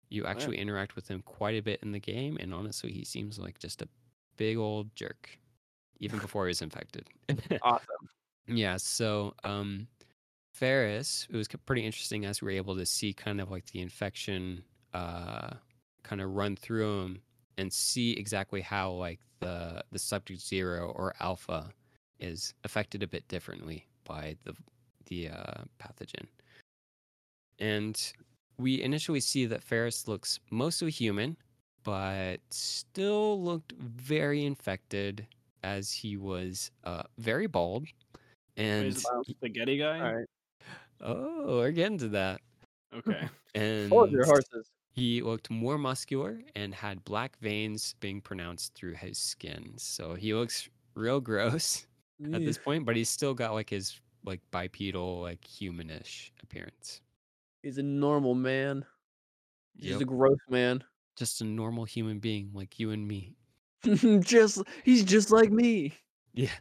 [0.09, 3.39] You actually interact with him quite a bit in the game, and honestly, he seems
[3.39, 3.87] like just a
[4.37, 5.29] big old jerk,
[5.99, 7.07] even before he was infected.
[7.61, 8.09] awesome.
[8.47, 8.77] Yeah.
[8.77, 9.87] So, um,
[10.53, 13.81] Ferris, it was pretty interesting as we were able to see kind of like the
[13.81, 15.51] infection, uh,
[16.03, 17.21] kind of run through him
[17.57, 21.69] and see exactly how like the the subject zero or alpha
[22.19, 24.53] is affected a bit differently by the
[25.07, 26.25] the uh, pathogen.
[27.59, 28.13] And
[28.57, 31.37] we initially see that Ferris looks mostly human,
[31.83, 35.27] but still looked very infected
[35.63, 37.87] as he was uh, very bald.
[38.57, 38.97] And
[39.27, 39.99] spaghetti guy.
[39.99, 40.25] All right.
[41.01, 42.41] Oh, we're getting to that.
[42.95, 43.27] Okay.
[43.55, 44.69] and Hold your horses.
[44.91, 49.73] He looked more muscular and had black veins being pronounced through his skin.
[49.75, 51.85] So he looks real gross
[52.33, 57.01] at this point, but he's still got like his like bipedal, like humanish appearance.
[57.66, 58.86] He's a normal man.
[59.76, 60.01] He's yep.
[60.01, 60.84] a gross man.
[61.16, 63.34] Just a normal human being like you and me.
[64.20, 65.91] just he's just like me.
[66.36, 66.51] Yeah.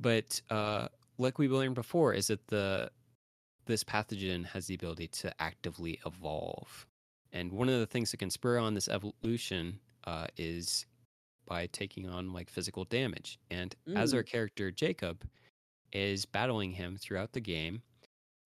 [0.00, 2.90] But uh like we learned before is that the
[3.66, 6.86] this pathogen has the ability to actively evolve.
[7.34, 10.86] And one of the things that can spur on this evolution uh, is
[11.46, 13.38] by taking on like physical damage.
[13.50, 14.26] And as our mm.
[14.26, 15.28] character Jacob
[15.92, 17.82] is battling him throughout the game,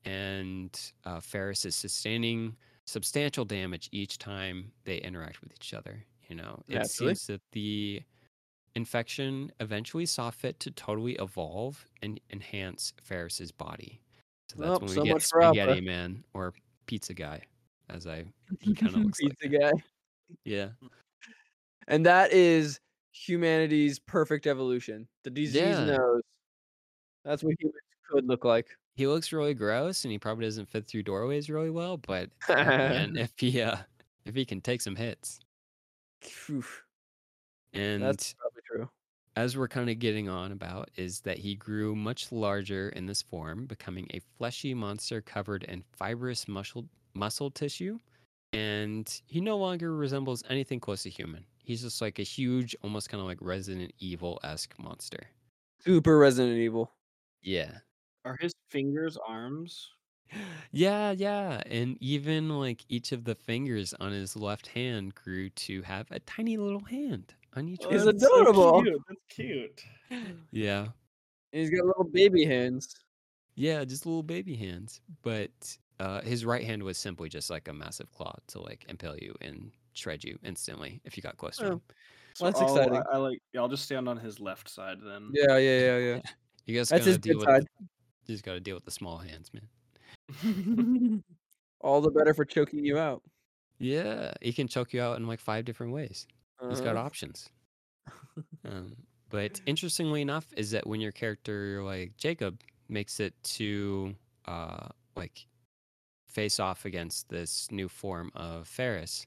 [0.04, 6.04] and uh, Ferris is sustaining substantial damage each time they interact with each other.
[6.28, 7.14] You know, it Naturally.
[7.14, 8.02] seems that the
[8.74, 14.00] infection eventually saw fit to totally evolve and enhance Ferris's body.
[14.48, 16.54] So that's well, when we so get Spaghetti Man or
[16.86, 17.42] Pizza Guy,
[17.90, 18.24] as I
[18.60, 19.60] he kind of looks Pizza like.
[19.60, 19.72] Guy.
[20.44, 20.68] Yeah.
[21.86, 22.80] And that is
[23.12, 25.08] humanity's perfect evolution.
[25.24, 25.84] The disease yeah.
[25.84, 26.22] knows.
[27.24, 27.76] That's what humans
[28.10, 28.68] could look like
[28.98, 33.16] he looks really gross and he probably doesn't fit through doorways really well, but man,
[33.16, 33.76] if he uh
[34.24, 35.38] if he can take some hits.
[37.72, 38.90] And that's probably true.
[39.36, 43.22] As we're kind of getting on about is that he grew much larger in this
[43.22, 48.00] form, becoming a fleshy monster covered in fibrous muscle muscle tissue,
[48.52, 51.46] and he no longer resembles anything close to human.
[51.62, 55.20] He's just like a huge, almost kind of like Resident Evil esque monster.
[55.84, 56.90] Super Resident Evil.
[57.42, 57.78] Yeah.
[58.24, 59.90] Are his fingers arms?
[60.72, 65.80] Yeah, yeah, and even, like, each of the fingers on his left hand grew to
[65.82, 68.14] have a tiny little hand on each Oh, It's one.
[68.16, 68.82] that's so adorable.
[68.82, 69.02] cute.
[69.08, 69.84] That's cute.
[70.52, 70.88] Yeah.
[71.52, 72.94] He's got little baby hands.
[73.54, 75.00] Yeah, just little baby hands.
[75.22, 75.50] But
[75.98, 79.34] uh, his right hand was simply just like a massive claw to like impale you
[79.40, 81.70] and shred you instantly if you got close to Oh.
[81.72, 81.80] him.
[82.34, 83.02] So That's I'll- exciting.
[83.10, 83.38] I, I like.
[83.54, 85.30] Yeah, I'll just stand on his left side then.
[85.32, 86.20] Yeah, yeah, yeah, yeah.
[86.66, 87.66] You guys That's his deal good with side.
[88.28, 91.24] You just gotta deal with the small hands, man.
[91.80, 93.22] All the better for choking you out.
[93.78, 96.26] Yeah, he can choke you out in like five different ways.
[96.68, 97.06] He's got Uh-huh.
[97.06, 97.48] options.
[98.64, 98.96] Um,
[99.30, 104.14] but interestingly enough, is that when your character like Jacob makes it to
[104.46, 105.46] uh like
[106.28, 109.26] face off against this new form of Ferris,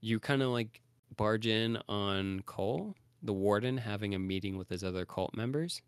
[0.00, 0.80] you kind of like
[1.16, 5.80] barge in on Cole, the warden, having a meeting with his other cult members.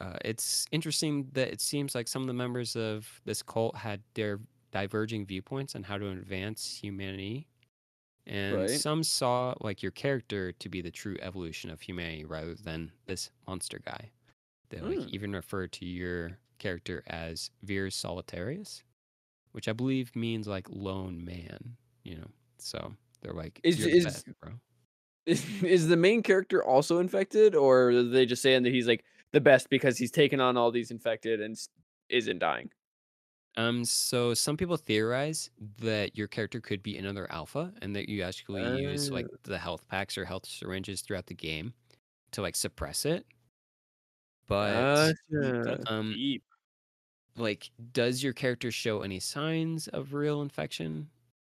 [0.00, 4.00] Uh, it's interesting that it seems like some of the members of this cult had
[4.14, 4.38] their
[4.70, 7.48] diverging viewpoints on how to advance humanity
[8.26, 8.70] and Right.
[8.70, 13.30] some saw like your character to be the true evolution of humanity rather than this
[13.46, 14.10] monster guy.
[14.68, 15.08] They like Mm.
[15.10, 18.82] even refer to your character as Vir Solitarius,
[19.52, 22.30] which I believe means like lone man, you know.
[22.58, 24.28] So they're like Is- "You're the is- best.
[25.26, 29.04] Is, is the main character also infected, or are they just saying that he's like
[29.32, 31.56] the best because he's taken on all these infected and
[32.08, 32.70] isn't dying?
[33.56, 35.50] Um, so some people theorize
[35.80, 39.36] that your character could be another alpha and that you actually use like Oh.
[39.44, 41.74] the health packs or health syringes throughout the game
[42.32, 43.26] to like suppress it.
[44.46, 45.82] But Gotcha.
[45.92, 46.44] Um deep.
[47.36, 51.08] like does your character show any signs of real infection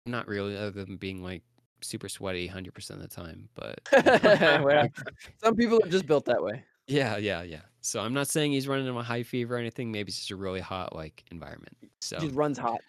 [0.05, 1.43] not really other than being like
[1.81, 3.79] super sweaty 100% of the time but
[4.63, 4.87] Well,
[5.43, 6.63] Some people are just built that way.
[6.87, 9.91] Yeah yeah yeah so i'm not saying he's running in a high fever or anything
[9.91, 12.81] maybe it's just a really hot like environment so Just runs hot.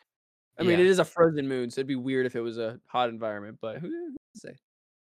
[0.58, 0.84] I mean, Yeah.
[0.84, 3.58] it is a frozen moon, so it'd be weird if it was a hot environment.
[3.60, 4.56] But who, who can say?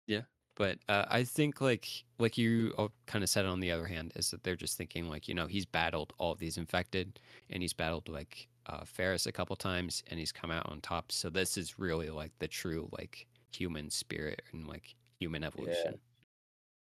[0.08, 0.22] Yeah.
[0.56, 2.74] But uh, i think like like you
[3.06, 5.46] kind of said on the other hand is that they're just thinking like you know
[5.46, 7.20] he's battled all of these infected
[7.52, 11.12] and he's battled like uh, Ferris a couple times and he's come out on top
[11.12, 16.00] so this is really like the true like human spirit and like human evolution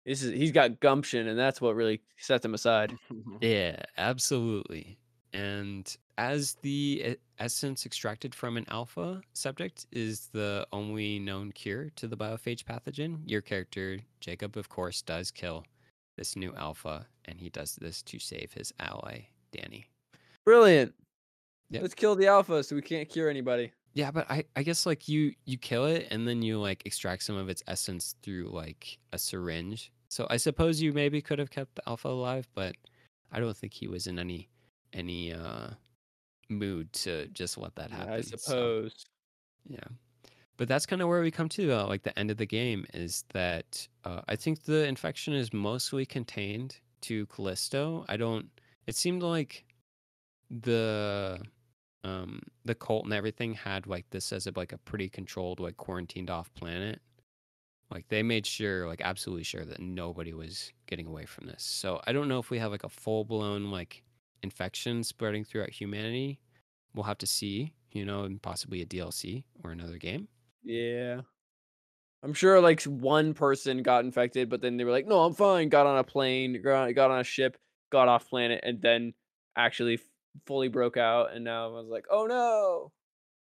[0.09, 2.97] This is he's got gumption, and that's what really sets him aside.
[3.43, 4.99] Yeah, absolutely.
[5.35, 12.09] And as the essence extracted from an alpha subject is the only known cure to
[12.09, 15.67] the biophage pathogen, your character, Jacob, of course, does kill
[16.17, 19.21] this new alpha, and he does this to save his ally,
[19.53, 19.85] Dani.
[20.47, 20.95] Brilliant.
[21.69, 21.83] Yep.
[21.83, 23.73] Let's kill the alpha so we can't cure anybody.
[23.93, 27.25] Yeah, but I, I guess like you you kill it and then you like extract
[27.25, 29.93] some of its essence through like a syringe.
[30.09, 32.75] So I suppose you maybe could have kept the alpha alive, but
[33.31, 34.49] I don't think he was in any
[34.93, 35.71] any uh
[36.49, 38.13] mood to just let that happen.
[38.13, 39.05] I so- suppose.
[39.69, 39.81] yeah.
[40.57, 43.25] But that's kind of where we come to like the end of the game is
[43.33, 48.05] that uh, I think the infection is mostly contained to Callisto.
[48.09, 48.49] I don't
[48.89, 49.65] it seemed like
[50.51, 51.41] the
[52.03, 55.77] um the cult and everything had like this as a, like a pretty controlled like
[55.77, 57.01] quarantined off planet.
[57.91, 61.63] Like they made sure like absolutely sure that nobody was getting away from this.
[61.63, 64.03] So I don't know if we have like a full blown like
[64.43, 66.41] infection spreading throughout humanity.
[66.95, 70.29] We'll have to see, you know, and possibly a DLC or another game.
[70.63, 71.23] Yeah.
[72.23, 75.69] I'm sure like one person got infected, but then they were like, no, I'm fine.
[75.69, 77.57] Got on a plane, got, on a ship,
[77.91, 79.15] got off planet, and then
[79.57, 80.01] actually
[80.47, 81.33] fully broke out.
[81.33, 82.93] And now I was like, oh no.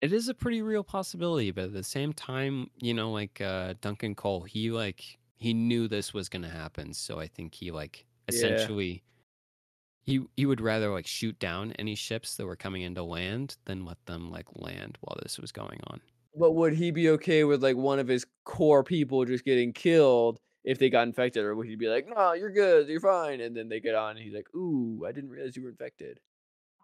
[0.04, 3.74] It is a pretty real possibility, but at the same time, you know, like uh
[3.80, 8.06] Duncan Cole, he like he knew this was gonna happen, so I think he like
[8.28, 8.68] Yeah.
[8.68, 9.02] essentially
[10.02, 13.84] he he would rather like shoot down any ships that were coming into land than
[13.84, 16.00] let them like land while this was going on.
[16.36, 20.40] But would he be okay with like one of his core people just getting killed
[20.64, 21.44] if they got infected?
[21.44, 23.40] Or would he be like, no, you're good, you're fine?
[23.40, 26.20] And then they get on and he's like, ooh, I didn't realize you were infected.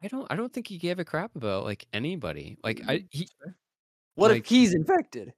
[0.02, 2.56] I don't I don't think he gave a crap about like anybody.
[2.64, 3.28] Like I he
[4.14, 5.32] What Like- if he's infected?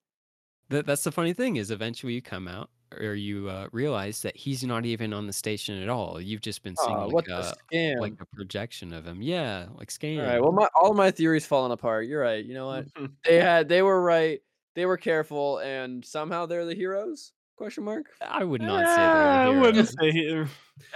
[0.68, 4.36] that that's the funny thing is eventually you come out or you uh, realize that
[4.36, 6.20] he's not even on the station at all.
[6.20, 7.54] You've just been seeing like a
[7.98, 9.22] like a projection of him.
[9.22, 10.20] Yeah, like scam.
[10.20, 10.42] All right.
[10.42, 12.06] Well, my all my theories falling apart.
[12.06, 12.44] You're right.
[12.44, 12.86] You know what?
[13.24, 14.40] they had they were right.
[14.74, 17.32] They were careful, and somehow they're the heroes?
[17.62, 18.06] Question mark.
[18.20, 20.44] I would not say they're I wouldn't say he-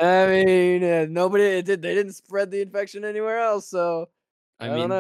[0.01, 1.81] I mean, uh, nobody it did.
[1.81, 4.09] They didn't spread the infection anywhere else, so
[4.59, 4.99] I, I don't mean,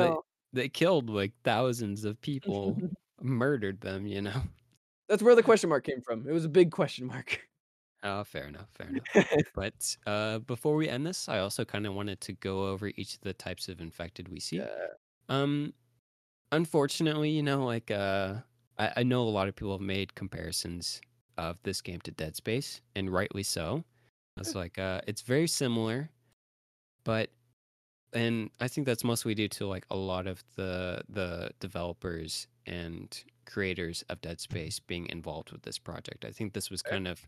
[0.52, 2.78] they, they killed like thousands of people,
[3.20, 4.06] murdered them.
[4.06, 4.42] You know.
[5.08, 6.24] That's where the question mark came from.
[6.28, 7.40] It was a big question mark.
[8.04, 9.28] Oh, fair enough, fair enough.
[9.56, 13.14] but uh, before we end this, I also kind of wanted to go over each
[13.14, 14.58] of the types of infected we see.
[14.58, 14.68] Yeah.
[15.28, 15.74] Um,
[16.52, 18.34] unfortunately, you know, like uh,
[18.78, 21.00] I, I know a lot of people have made comparisons
[21.38, 23.84] of this game to Dead Space, and rightly so.
[24.38, 26.10] It's like uh, it's very similar,
[27.04, 27.30] but
[28.12, 33.16] and I think that's mostly due to like a lot of the the developers and
[33.46, 36.24] creators of Dead Space being involved with this project.
[36.24, 37.26] I think this was kind of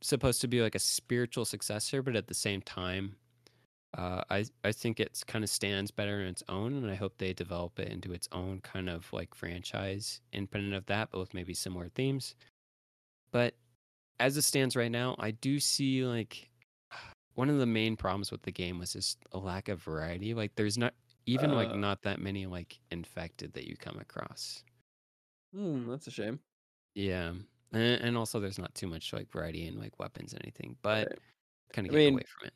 [0.00, 3.16] supposed to be like a spiritual successor, but at the same time,
[3.96, 7.18] uh, I I think it's kind of stands better on its own, and I hope
[7.18, 11.34] they develop it into its own kind of like franchise, independent of that, but with
[11.34, 12.34] maybe similar themes.
[13.32, 13.54] But
[14.20, 16.48] as it stands right now, I do see like
[17.34, 20.34] one of the main problems with the game was just a lack of variety.
[20.34, 20.94] Like there's not
[21.26, 21.76] even like Uh.
[21.76, 24.62] not that many like infected that you come across.
[25.54, 26.38] Hmm, that's a shame.
[26.94, 27.32] Yeah.
[27.72, 31.08] And, and also there's not too much like variety in like weapons or anything, but
[31.08, 31.18] Right.
[31.72, 32.54] kind of getting mean- away from it.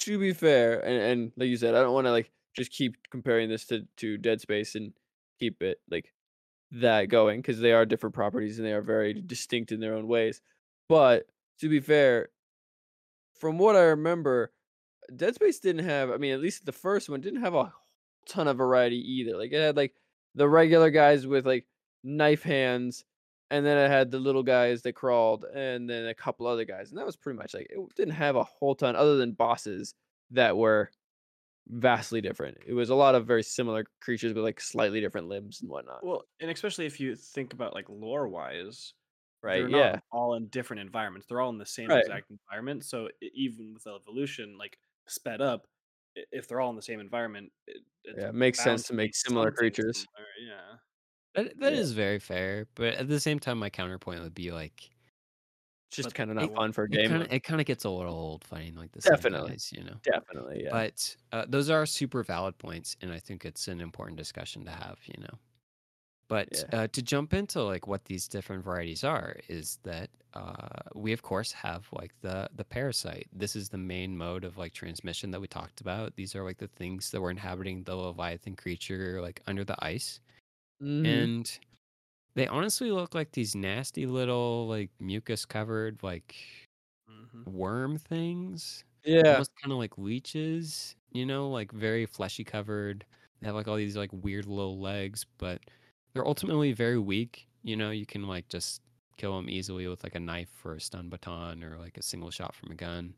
[0.00, 2.94] To be fair, and, and like you said, I don't want to like just keep
[3.10, 4.92] comparing this to to Dead Space and
[5.40, 6.12] keep it like
[6.72, 10.08] that going because they are different properties and they are very distinct in their own
[10.08, 10.40] ways.
[10.88, 11.26] But
[11.60, 12.28] to be fair,
[13.38, 14.52] from what I remember,
[15.14, 16.10] Dead Space didn't have.
[16.10, 17.72] I mean, at least the first one didn't have a
[18.28, 19.36] ton of variety either.
[19.36, 19.94] Like it had like
[20.34, 21.66] the regular guys with like
[22.02, 23.04] knife hands,
[23.50, 26.90] and then it had the little guys that crawled, and then a couple other guys,
[26.90, 29.94] and that was pretty much like it didn't have a whole ton other than bosses
[30.32, 30.90] that were
[31.68, 32.58] vastly different.
[32.66, 36.02] It was a lot of very similar creatures with like slightly different limbs and whatnot.
[36.02, 38.94] Well, and especially if you think about like lore wise,
[39.42, 39.66] right?
[39.66, 39.96] they're Yeah.
[39.96, 41.26] not all in different environments.
[41.26, 42.10] They're all in the same Right.
[42.10, 42.84] exact environment.
[42.84, 45.66] So even with evolution, like sped up,
[46.14, 49.14] if they're all in the same environment, it, it's Yeah, it makes sense to make
[49.14, 50.08] similar creatures.
[50.16, 50.76] similar, Yeah.
[51.34, 51.74] That that Yeah.
[51.74, 54.90] is very fair, but at the same time, my counterpoint would be like
[55.88, 57.08] It's just kind of not won't- fun for a it game.
[57.10, 59.04] kind of it kind of gets a little old fighting like this.
[59.04, 59.50] Definitely.
[59.50, 59.94] guys, you know.
[60.02, 60.70] Definitely, yeah.
[60.72, 64.70] But uh, those are super valid points, and I think it's an important discussion to
[64.72, 65.38] have, you know.
[66.28, 66.78] But Yeah.
[66.80, 71.22] uh, to jump into like what these different varieties are, is that uh, we of
[71.22, 73.28] course have like the the parasite.
[73.32, 76.16] This is the main mode of like transmission that we talked about.
[76.16, 80.20] These are like the things that were inhabiting the leviathan creature like under the ice,
[80.82, 81.06] Mhm.
[81.06, 81.58] and
[82.36, 86.36] they honestly look like these nasty little like mucus covered like
[87.08, 87.46] Mhm.
[87.46, 93.06] worm things yeah, almost kind of like leeches, you know, like very fleshy covered.
[93.40, 95.62] They have like all these like weird little legs, but
[96.14, 97.48] they're ultimately very weak.
[97.62, 98.82] You know, you can like just
[99.16, 102.30] kill them easily with like a knife or a stun baton or like a single
[102.30, 103.14] shot from a gun.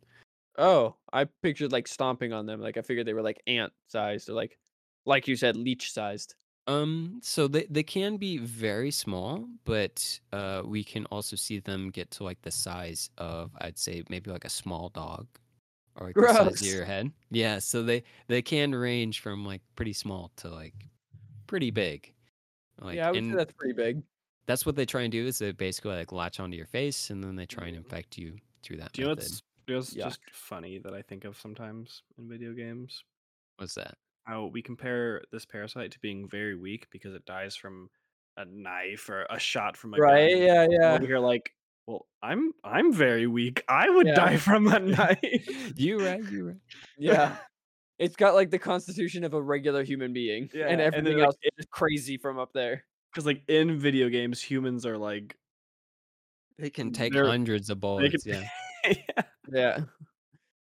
[0.56, 2.60] Oh, I pictured like stomping on them.
[2.60, 4.58] Like I figured they were like ant sized or like,
[5.06, 6.34] like you said, leech sized.
[6.68, 11.90] Um, so they they can be very small, but uh, we can also see them
[11.90, 15.26] get to like the size of I'd say maybe like a small dog,
[15.96, 17.12] or like the size of your head.
[17.30, 20.74] Yeah, so they they can range from like pretty small to like
[21.46, 22.14] pretty big.
[22.80, 24.02] Like, yeah, I would say that's pretty big.
[24.46, 27.22] that's what they try and do is they basically like latch onto your face and
[27.22, 29.22] then they try and infect you through that Do you know method.
[29.22, 33.04] what's, do you know what's just funny that I think of sometimes in video games?
[33.56, 33.98] What's that?
[34.28, 37.88] How we compare this parasite to being very weak because it dies from
[38.36, 40.30] a knife or a shot from a Right?
[40.30, 40.42] gun.
[40.42, 40.92] Yeah, And yeah.
[40.92, 41.54] Over here, like,
[41.86, 43.64] well, I'm I'm very weak.
[43.70, 44.14] I would Yeah.
[44.16, 45.72] die from a knife.
[45.78, 46.56] you right, you right.
[46.98, 47.36] Yeah.
[47.98, 50.48] It's got like the constitution of a regular human being.
[50.54, 52.84] Yeah, And and then, everything like, else is crazy from up there.
[53.10, 55.36] Because like in video games, humans are like
[56.58, 58.22] They can take hundreds of bullets.
[58.24, 58.44] can,
[58.84, 58.92] Yeah.
[59.16, 59.78] yeah, Yeah.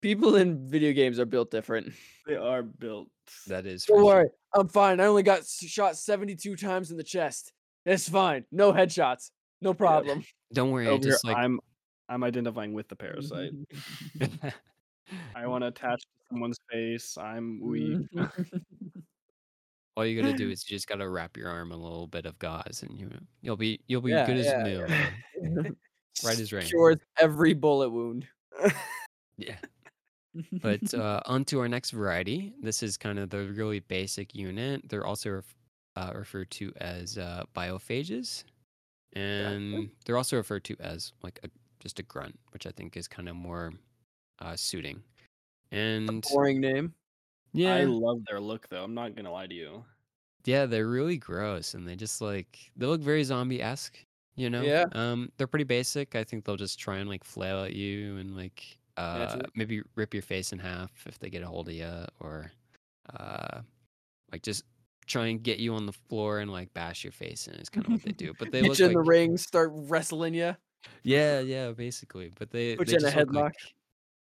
[0.04, 1.94] People in video games are built different.
[2.28, 3.08] they are built.
[3.48, 4.06] That is Don't for sure.
[4.16, 4.30] worry.
[4.54, 5.00] I'm fine.
[5.00, 7.54] I only got shot 72 times in the chest.
[7.86, 8.44] It's fine.
[8.52, 9.32] No headshots.
[9.62, 10.24] No problem.
[10.54, 11.60] Don't worry, I Over here, just like I'm
[12.10, 13.52] I'm identifying with the parasite.
[15.36, 17.18] I want to attach to someone's face.
[17.18, 18.06] I'm weak.
[19.96, 22.26] all you gotta do is you just gotta wrap your arm in a little bit
[22.26, 23.10] of gauze and you
[23.42, 24.86] you'll be you'll be Yeah, good as yeah, new.
[24.90, 25.70] yeah.
[26.26, 26.66] Right as rain.
[26.68, 28.28] Cures every bullet wound.
[29.38, 29.56] Yeah.
[30.62, 32.54] But uh, onto our next variety.
[32.62, 34.88] This is kind of the really basic unit.
[34.90, 35.56] They're also ref-
[35.96, 38.44] uh, referred to as uh, biophages,
[39.14, 43.08] and they're also referred to as like a, just a grunt, which I think is
[43.08, 43.74] kind of more
[44.40, 45.04] uh, suiting.
[45.72, 46.94] And boring name.
[47.54, 48.84] yeah, I love their look though.
[48.84, 49.84] I'm not gonna lie to you.
[50.46, 54.04] yeah, they're really gross, and they just like they look very zombie esque.
[54.36, 54.86] You know, Yeah.
[54.94, 56.16] Um, they're pretty basic.
[56.16, 60.14] I think they'll just try and like flail at you and like uh maybe rip
[60.14, 62.52] your face in half if they get a hold of you, or
[63.20, 63.62] uh
[64.32, 64.64] like just
[65.08, 67.56] try and get you on the floor and like bash your face in.
[67.56, 68.34] Is kind of what they do.
[68.38, 70.56] But they look in like the ring, start wrestling you.
[71.04, 72.32] yeah, yeah, basically.
[72.38, 73.44] But they Put they you in a just look headlock.
[73.44, 73.56] like,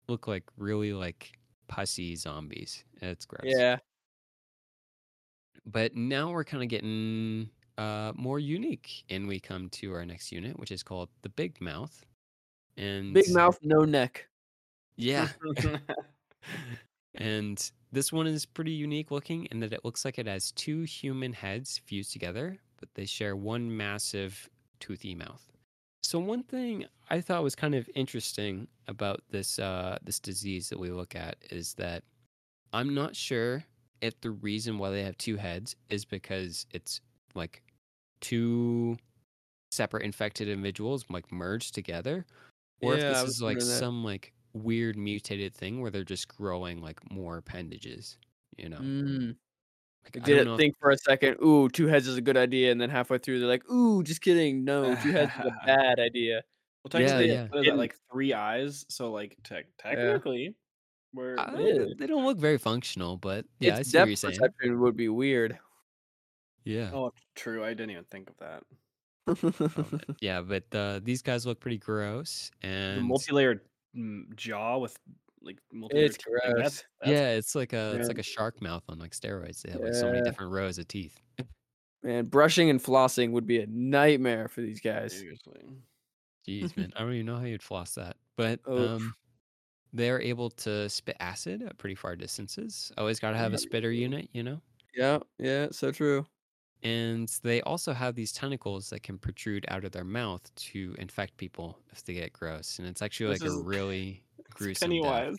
[0.08, 1.34] look like really like
[1.68, 2.84] pussy zombies.
[3.02, 3.44] It's gross.
[3.46, 3.78] Yeah.
[5.66, 10.32] but now we're kind of getting uh, more unique, and we come to our next
[10.32, 12.06] unit, which is called the Big Mouth.
[12.78, 14.28] And Big mouth, no neck.
[15.00, 15.30] Yeah,
[17.16, 20.84] and this one is pretty unique looking in that it looks like it has two
[20.84, 25.52] human heads fused together, but they share one massive toothy mouth.
[26.04, 30.80] So one thing I thought was kind of interesting about this uh, this disease that
[30.80, 32.04] we look at is that
[32.74, 33.64] I'm not sure
[34.02, 37.02] if the reason why they have two heads is because it's
[37.36, 37.64] like
[38.22, 38.98] two
[39.72, 42.26] separate infected individuals like merged together,
[42.82, 46.28] or if Yeah, I this is like some like weird mutated thing where they're just
[46.28, 48.18] growing like more appendages.
[48.58, 49.36] You know, Mm.
[50.04, 50.54] like, They I didn't know.
[50.56, 53.18] if- think for a second, ooh, two heads is a good idea, and then halfway
[53.20, 54.64] through they're like, ooh, just kidding.
[54.66, 56.44] No, two heads is a bad idea.
[56.84, 57.48] Well, technically, yeah.
[57.48, 58.86] what is that, like three eyes?
[58.90, 60.56] So, like, tech technically,
[61.14, 61.54] we're I-
[61.98, 64.34] they don't look very functional, but yeah, I its see what you're depth saying.
[64.40, 65.58] perception would be weird.
[66.66, 66.92] Yeah.
[66.94, 67.64] Oh, true.
[67.64, 68.64] I didn't even think of that.
[69.44, 73.62] Oh, yeah, but uh, these guys look pretty gross, The and multi-layered
[73.96, 74.98] mm, jaw with
[75.42, 76.54] like multi-layered It's like, gross.
[76.56, 79.62] That's, that's yeah, it's like a it's like a shark mouth on like steroids.
[79.62, 80.22] They have like so many Yeah.
[80.22, 81.20] different rows of teeth.
[82.04, 85.26] Man, brushing and flossing would be a nightmare for these guys.
[85.26, 85.62] seriously.
[86.48, 88.18] Jeez, man, I don't even know how you'd floss that.
[88.36, 89.16] But um,
[89.94, 92.92] they're able to spit acid at pretty far distances.
[92.98, 94.62] Always got to have a spitter unit, you know.
[94.94, 96.26] Yeah, yeah, so true.
[96.82, 101.36] And they also have these tentacles that can protrude out of their mouth to infect
[101.38, 102.80] people if they get gross.
[102.80, 104.24] And it's actually This like is- a really
[104.54, 105.02] gruesome death.
[105.02, 105.36] Pennywise.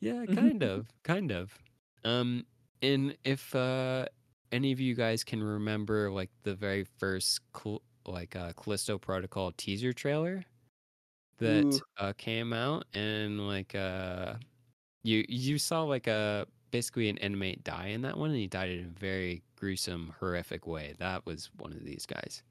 [0.00, 1.56] Yeah, kind of, kind of.
[2.04, 2.44] Um,
[2.82, 4.06] and if uh
[4.52, 9.52] any of you guys can remember like the very first Cal- like uh Callisto Protocol
[9.56, 10.44] teaser trailer
[11.38, 14.34] that uh came out and like uh
[15.02, 18.70] you you saw like a basically an inmate die in that one and he died
[18.70, 20.94] in a very gruesome horrific way.
[20.98, 22.42] That was one of these guys.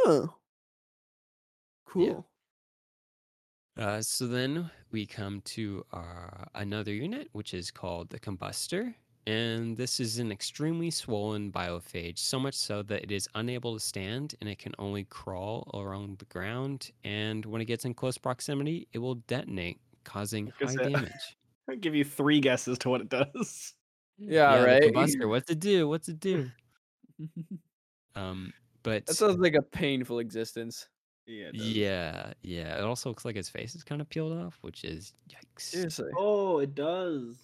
[0.00, 0.34] Oh.
[1.86, 2.26] Cool.
[3.78, 8.94] Uh, so then we come to our, another unit, which is called the combustor.
[9.26, 13.80] And this is an extremely swollen biophage, so much so that it is unable to
[13.80, 16.90] stand and it can only crawl along the ground.
[17.04, 21.36] And when it gets in close proximity, it will detonate, causing was high gonna damage.
[21.68, 23.74] I'll give you three guesses to what it does.
[24.18, 24.82] Yeah, the right?
[24.82, 25.88] combustor, what's it do?
[25.88, 26.50] What's it do?
[28.14, 28.52] Um,
[28.82, 30.86] but that sounds like a painful existence.
[31.26, 31.50] Yeah.
[31.52, 32.78] yeah, yeah.
[32.78, 35.62] It also looks like his face is kind of peeled off, which is yikes.
[35.62, 36.10] Seriously.
[36.18, 37.38] Oh, it does.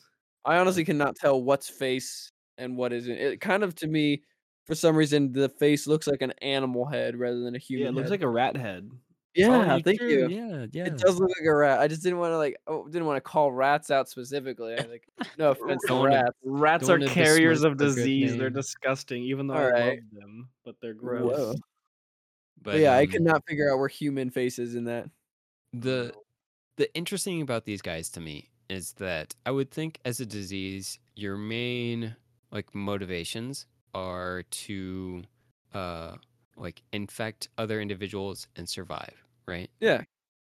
[0.44, 3.16] I honestly cannot tell what's face and what isn't.
[3.16, 4.22] It kind of to me,
[4.66, 7.84] for some reason, the face looks like an animal head rather than a human.
[7.84, 8.20] Yeah, it looks head.
[8.20, 8.90] like a rat head.
[9.38, 10.28] Yeah, Oh, thank true, you.
[10.28, 10.86] Yeah, yeah.
[10.86, 11.78] It does look like a rat.
[11.80, 12.56] I just didn't want to like.
[12.66, 14.74] Oh, didn't want to call rats out specifically.
[14.74, 15.08] I like.
[15.38, 16.36] No offense to rats.
[16.44, 18.36] Rats are carriers of disease.
[18.36, 20.00] They're disgusting, even though I Alright.
[20.00, 21.36] love them, but they're gross.
[21.36, 21.54] Whoa.
[22.62, 25.08] But, But yeah, I um, could not figure out where human faces in that.
[25.72, 26.12] the
[26.76, 30.26] the interesting thing about these guys to me is that I would think as a
[30.26, 32.16] disease, your main
[32.50, 35.22] like motivations are to
[35.74, 36.16] uh
[36.56, 39.14] like infect other individuals and survive,
[39.48, 39.70] right?
[39.80, 40.02] Yeah.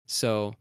[0.06, 0.54] So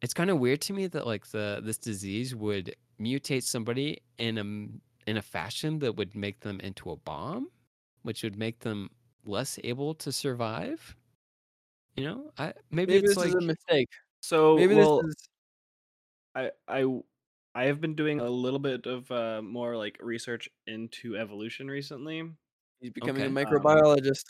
[0.00, 4.38] it's kind of weird to me that like the this disease would mutate somebody in
[4.38, 7.50] a m- in a fashion that would make them into a bomb,
[8.02, 8.90] which would make them
[9.24, 10.96] less able to survive.
[11.96, 13.88] You know, I maybe, Maybe it's this like is a mistake.
[14.20, 15.28] So Maybe well, this is.
[16.34, 16.50] i
[17.54, 22.22] i have been doing a little bit of uh, more like research into evolution recently.
[22.80, 23.26] He's becoming Okay.
[23.26, 24.24] a Um, microbiologist.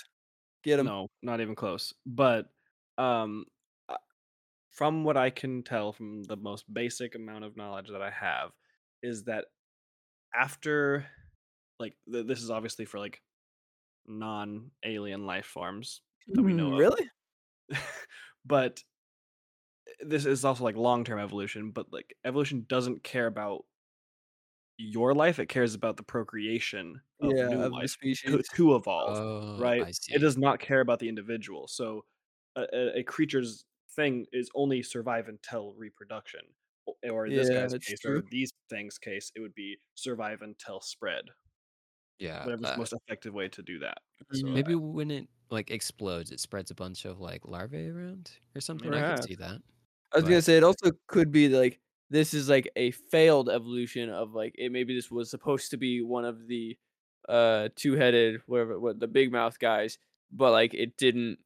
[0.63, 0.87] Get him.
[0.87, 1.95] No, not even close.
[2.07, 2.51] But
[2.99, 3.47] um,
[3.89, 3.97] uh,
[4.71, 8.53] from what I can tell, from the most basic amount of knowledge that I have,
[9.03, 9.47] is that
[10.35, 11.09] after,
[11.81, 13.23] like, th- this is obviously for like
[14.07, 16.03] non-alien life forms
[16.35, 16.79] that we know Mm, of.
[16.79, 17.11] Really?
[18.45, 18.83] but
[20.01, 21.71] this is also like long-term evolution.
[21.71, 23.65] But like, evolution doesn't care about
[24.77, 27.91] your life; it cares about the procreation of yeah, new of the life
[28.27, 28.49] to, species.
[28.55, 29.89] to evolve Oh, right?
[30.09, 31.67] It does not care about the individual.
[31.69, 32.05] So
[32.73, 36.41] a, a, creature's thing is only survive until reproduction.
[37.11, 40.81] Or in this Yeah, guy's case, or these things' case, it would be survive until
[40.81, 41.25] spread.
[42.19, 42.45] Yeah.
[42.45, 43.99] Whatever's uh, the most effective way to do that.
[44.33, 48.61] So maybe when it like explodes, it spreads a bunch of like larvae around or
[48.61, 48.93] something.
[48.93, 49.61] I could see that.
[50.13, 51.81] I was gonna say it also could be like
[52.11, 56.03] this is like a failed evolution of like it maybe this was supposed to be
[56.03, 56.77] one of the
[57.29, 59.99] uh two-headed whatever what the big mouth guys
[60.33, 61.39] but like it didn't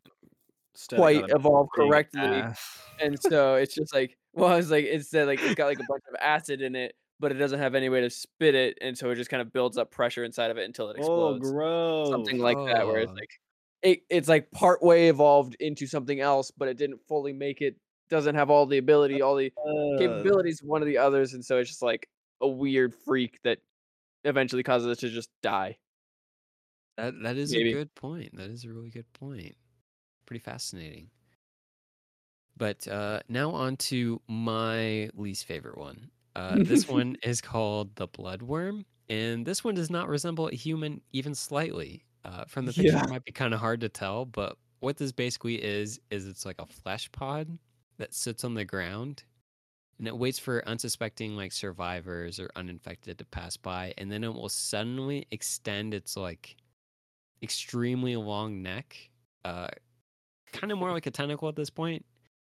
[0.89, 2.79] quite evolve correctly ass.
[3.01, 6.03] and so it's just like well it's like instead like it's got like a bunch
[6.09, 9.09] of acid in it but it doesn't have any way to spit it, and so
[9.11, 11.35] it just kind of builds up pressure inside of it until it explodes.
[11.35, 11.53] Oh, explodes.
[11.53, 12.09] gross.
[12.09, 13.15] Something like that, where it's Oh.
[13.15, 13.31] like
[13.83, 17.77] it, it's like part way evolved into something else, but it didn't fully make it.
[18.11, 21.45] Doesn't have all the ability, all the Uh, capabilities of one of the others, and
[21.45, 22.09] so it's just like
[22.41, 23.59] a weird freak that
[24.25, 25.79] eventually causes it to just die.
[26.97, 27.71] That that is Maybe.
[27.71, 28.37] a good point.
[28.37, 29.55] That is a really good point.
[30.33, 31.11] Pretty fascinating.
[32.57, 36.11] But uh, now on to my least favorite one.
[36.35, 41.03] Uh, this one is called the bloodworm, and this one does not resemble a human
[41.13, 42.07] even slightly.
[42.25, 43.03] Uh, from the picture, Yeah.
[43.03, 46.47] it might be kind of hard to tell, but what this basically is is it's
[46.47, 47.59] like a flesh pod
[47.99, 49.25] that sits on the ground,
[49.99, 54.35] and it waits for unsuspecting like survivors or uninfected to pass by, and then it
[54.35, 56.57] will suddenly extend its like
[57.43, 59.11] extremely long neck,
[59.45, 59.69] uh,
[60.53, 62.05] kind of more like a tentacle at this point,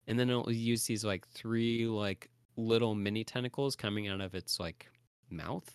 [0.06, 4.58] and then it'll use these like three like little mini tentacles coming out of its
[4.58, 4.86] like
[5.30, 5.70] mouth,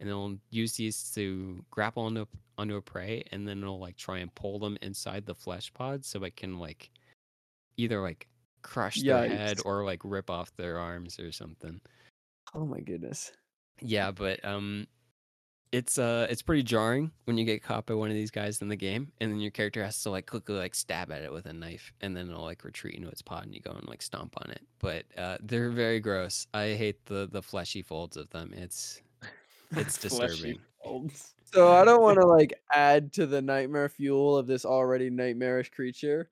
[0.00, 2.26] and it'll use these to grapple onto
[2.58, 6.04] onto a prey, and then it'll like try and pull them inside the flesh pod
[6.04, 6.90] so it can like
[7.76, 8.26] either like
[8.62, 11.80] crush their head or like rip off their arms or something.
[12.54, 13.32] Oh my goodness.
[13.80, 14.86] Yeah, but um
[15.72, 18.68] it's uh it's pretty jarring when you get caught by one of these guys in
[18.68, 21.46] the game and then your character has to like quickly like stab at it with
[21.46, 24.02] a knife and then it'll like retreat into its pod and you go and like
[24.02, 24.62] stomp on it.
[24.78, 26.46] But uh they're very gross.
[26.54, 28.52] I hate the the fleshy folds of them.
[28.54, 29.02] It's
[29.72, 30.58] it's disturbing.
[30.82, 31.34] folds.
[31.52, 35.70] So I don't want to like add to the nightmare fuel of this already nightmarish
[35.70, 36.28] creature,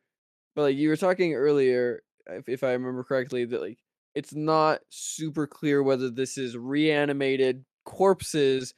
[0.54, 3.78] but like you were talking earlier, if, if I remember correctly, that like
[4.14, 8.74] it's not super clear whether this is reanimated corpses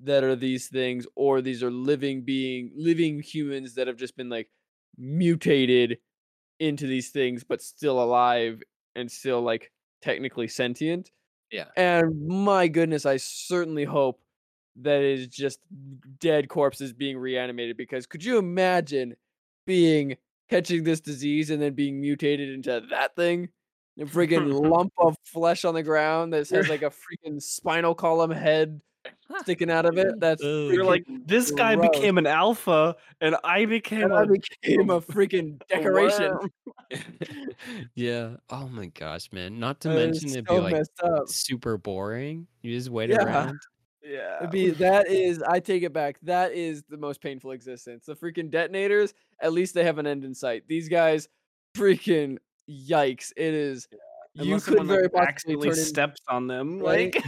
[0.00, 4.28] that are these things or these are living being living humans that have just been
[4.28, 4.48] like
[4.98, 5.98] mutated
[6.58, 8.62] into these things but still alive
[8.94, 9.70] and still like
[10.02, 11.10] technically sentient.
[11.50, 11.66] Yeah.
[11.76, 14.20] And my goodness, I certainly hope
[14.82, 15.60] that it is just
[16.18, 19.16] dead corpses being reanimated because could you imagine
[19.66, 20.16] being
[20.50, 23.48] catching this disease and then being mutated into that thing?
[23.98, 26.90] A freaking lump of flesh on the ground that has like a
[27.26, 28.80] freaking spinal column head
[29.40, 30.14] sticking out of it.
[30.20, 30.72] That's Ugh.
[30.72, 31.90] You're like, this guy gross.
[31.90, 36.32] became an alpha, and I became and I a, became a freaking decoration.
[36.36, 36.50] worm.
[37.94, 38.36] yeah.
[38.50, 39.58] Oh my gosh, man.
[39.58, 41.28] Not to That is mention it'd so be like up.
[41.28, 42.46] super boring.
[42.62, 43.24] You just wait Yeah.
[43.24, 43.58] around.
[44.04, 44.36] Yeah.
[44.38, 46.18] It'd be that is I take it back.
[46.22, 48.06] That is the most painful existence.
[48.06, 50.62] The freaking detonators, at least they have an end in sight.
[50.68, 51.28] These guys,
[51.76, 52.38] freaking
[52.70, 53.32] yikes!
[53.36, 53.88] It is.
[54.34, 57.20] You Unless could very like, possibly accidentally turn in, steps on them, like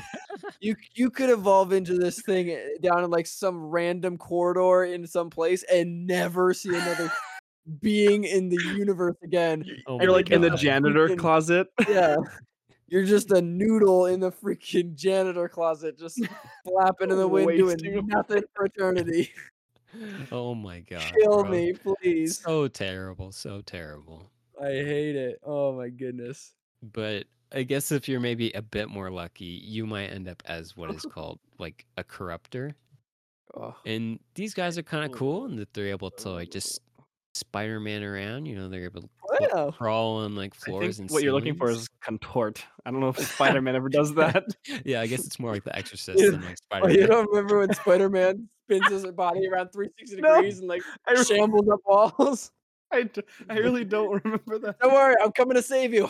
[0.60, 5.06] you you could evolve into this thing eh, down in like some random corridor in
[5.06, 7.10] some place and never see another
[7.80, 9.64] being in the universe again.
[9.86, 11.68] Oh you're my like in the janitor Freaking- closet.
[11.88, 12.16] Yeah.
[12.90, 16.22] You're just a noodle in the freaking janitor closet, just
[16.64, 19.30] flapping in the wind, Wasting doing nothing for eternity.
[20.32, 21.02] Oh my god.
[21.20, 21.50] Kill bro.
[21.50, 22.38] me, please.
[22.38, 24.30] So terrible, so terrible.
[24.58, 25.38] I hate it.
[25.44, 26.54] Oh my goodness.
[26.82, 30.76] But I guess if you're maybe a bit more lucky, you might end up as
[30.76, 32.74] what is called like a corruptor.
[33.56, 36.52] Oh, And these guys are kind of cool in that they're able to like oh.
[36.52, 36.80] just
[37.34, 38.46] Spider-Man around.
[38.46, 39.08] You know, they're able to
[39.52, 39.70] Wow.
[39.70, 42.64] crawl on like I floors think and what you're looking for is contort.
[42.84, 44.44] I don't know if Spider-Man ever does that.
[44.84, 46.94] yeah, I guess it's more like the Exorcist You- than like Oh, Spider-Man.
[46.96, 50.34] you don't remember when Spider Man spins his body around 360 No.
[50.36, 52.50] degrees and like I, shambles up walls?
[52.90, 54.78] I, d- I really don't remember that.
[54.80, 56.08] Don't worry, I'm coming to save you.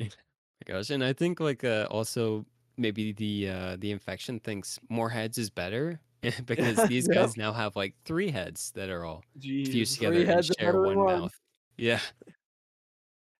[0.64, 2.46] gosh, and I think like uh, also
[2.76, 6.00] maybe the uh, the infection thinks more heads is better
[6.46, 7.16] because these Yep.
[7.16, 11.04] guys now have like three heads that are all fused together and share one one.
[11.06, 11.40] mouth.
[11.76, 12.00] Yeah,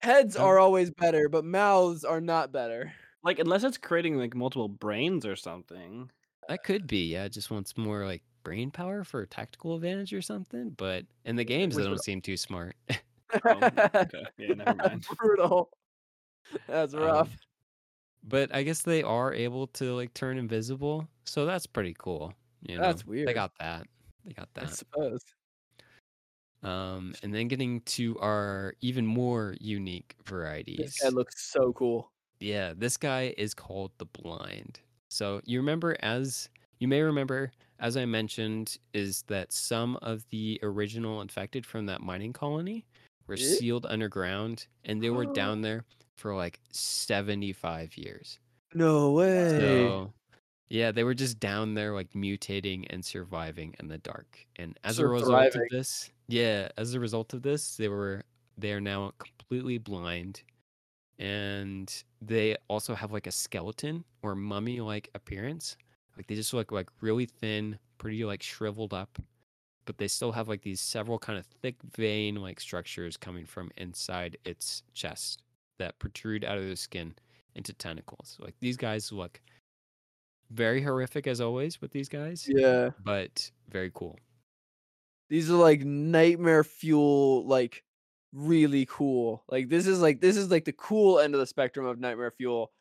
[0.03, 2.93] Heads Um, are always better, but mouths are not better.
[3.23, 6.11] Like unless it's creating like multiple brains or something.
[6.49, 7.13] that could be.
[7.13, 10.71] Yeah, it just wants more like brain power for tactical advantage or something.
[10.71, 12.77] But in the games, they don't seem too smart.
[13.45, 14.27] Oh, okay.
[14.39, 15.07] Yeah, never mind.
[15.19, 15.71] Brutal.
[16.67, 17.37] That's Um, rough.
[18.25, 22.35] but I guess they are able to like turn invisible, so that's pretty cool.
[22.63, 23.29] You know, That's weird.
[23.29, 23.87] They got that.
[24.25, 24.65] They got that.
[24.65, 25.25] I suppose.
[26.63, 30.77] Um, and then getting to our even more unique varieties.
[30.79, 32.11] This guy looks so cool.
[32.41, 34.81] Yeah, this guy is called the Blind.
[35.09, 40.61] So you remember, as you may remember, as I mentioned, is that some of the
[40.63, 42.85] original infected from that mining colony
[43.27, 45.85] were sealed underground, and they were down there
[46.21, 48.39] for like seventy-five years.
[48.75, 49.59] No way.
[49.59, 50.13] So,
[50.69, 54.39] yeah, they were just down there, like mutating and surviving in the dark.
[54.57, 58.23] And as a result of this, yeah, as a result of this, they were
[58.59, 60.43] they are now completely blind,
[61.19, 65.77] and they also have like a skeleton or mummy like appearance.
[66.17, 69.19] Like they just look like really thin, pretty like shriveled up,
[69.87, 73.71] but they still have like these several kind of thick vein like structures coming from
[73.79, 75.43] inside its chest
[75.81, 77.15] that protrude out of the skin
[77.55, 78.39] into tentacles.
[78.41, 79.41] Like these guys look
[80.51, 82.47] very horrific as always with these guys.
[82.49, 82.91] Yeah.
[83.03, 84.19] But very cool.
[85.29, 87.83] These are like nightmare fuel like
[88.33, 89.45] really cool.
[89.49, 92.31] Like this is like this is like the cool end of the spectrum of nightmare
[92.31, 92.73] fuel.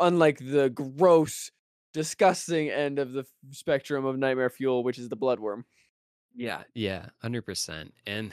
[0.00, 1.50] Unlike the gross,
[1.92, 5.64] disgusting end of the spectrum of nightmare fuel, which is the bloodworm.
[6.34, 7.92] Yeah, yeah, hundred percent.
[8.06, 8.32] And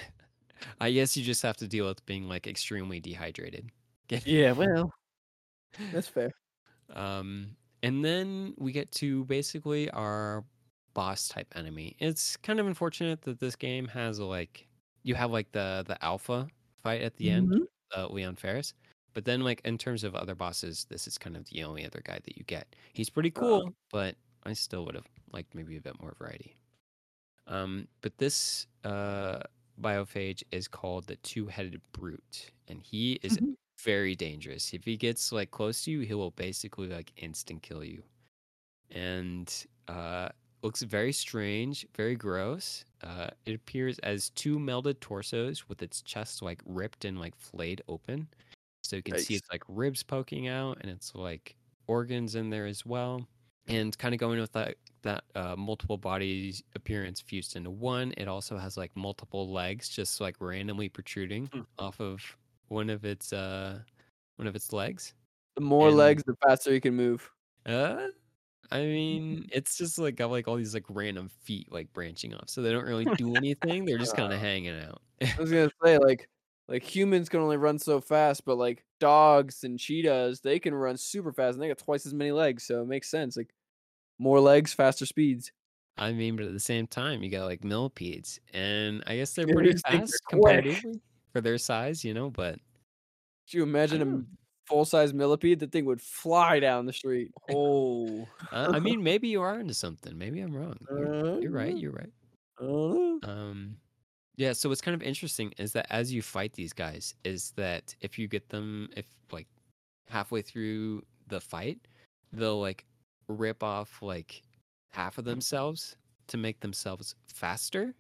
[0.82, 3.72] I guess you just have to deal with being like extremely dehydrated.
[4.26, 4.92] yeah, well,
[5.92, 6.32] that's fair.
[6.94, 7.52] Um,
[7.84, 10.44] and then we get to basically our
[10.94, 11.96] boss type enemy.
[12.00, 14.68] It's kind of unfortunate that this game has like
[15.04, 16.48] you have like the the alpha
[16.84, 17.54] fight at the mm-hmm.
[17.54, 18.74] end, uh, Leon Ferris.
[19.14, 22.02] But then, like in terms of other bosses, this is kind of the only other
[22.04, 22.76] guy that you get.
[22.94, 26.56] He's pretty cool, uh, but I still would have liked maybe a bit more variety.
[27.48, 29.40] Um, but this uh,
[29.82, 33.52] biophage is called the two-headed brute, and he is mm-hmm.
[33.84, 34.74] very dangerous.
[34.74, 38.04] If he gets like close to you, he will basically like instant kill you.
[38.92, 39.54] And
[39.88, 40.30] uh,
[40.62, 42.84] looks very strange, very gross.
[43.04, 47.82] Uh, it appears as two melded torsos with its chest like ripped and like flayed
[47.88, 48.28] open.
[48.84, 49.28] So you can nice.
[49.28, 51.56] see it's like ribs poking out and it's like
[51.88, 53.28] organs in there as well.
[53.68, 58.14] And kind of going with that that uh, multiple bodies appearance fused into one.
[58.18, 61.66] It also has like multiple legs just like randomly protruding mm.
[61.78, 62.22] off of
[62.68, 63.80] one of its uh
[64.38, 65.14] one of its legs.
[65.56, 67.30] The more and, legs, the faster you can move.
[67.66, 68.08] Uh
[68.72, 72.50] I mean, it's just like got like all these like random feet like branching off,
[72.50, 73.86] so they don't really do anything.
[73.86, 75.02] They're just kind of hanging out.
[75.22, 76.30] I was gonna say like
[76.68, 80.98] like humans can only run so fast, but like dogs and cheetahs, they can run
[80.98, 83.36] super fast and they got twice as many legs, so it makes sense.
[83.36, 83.50] Like
[84.20, 85.52] more legs, faster speeds.
[85.98, 89.48] I mean, but at the same time, you got like millipedes, and I guess they're
[89.48, 91.02] pretty fast comparatively
[91.34, 92.30] for their size, you know.
[92.30, 92.60] But
[93.50, 95.60] do you imagine a full size millipede?
[95.60, 97.32] The thing would fly down the street.
[97.52, 100.18] Oh, uh, I mean, maybe you are into something.
[100.18, 100.78] Maybe I'm wrong.
[100.90, 101.76] You're, you're right.
[101.76, 102.12] You're right.
[102.62, 103.78] Uh, um,
[104.38, 104.54] yeah.
[104.54, 108.20] So what's kind of interesting is that as you fight these guys, is that if
[108.20, 109.48] you get them, if like
[110.08, 111.80] halfway through the fight,
[112.32, 112.86] they'll like
[113.30, 114.42] rip off like
[114.90, 115.96] half of themselves
[116.28, 117.94] to make themselves faster.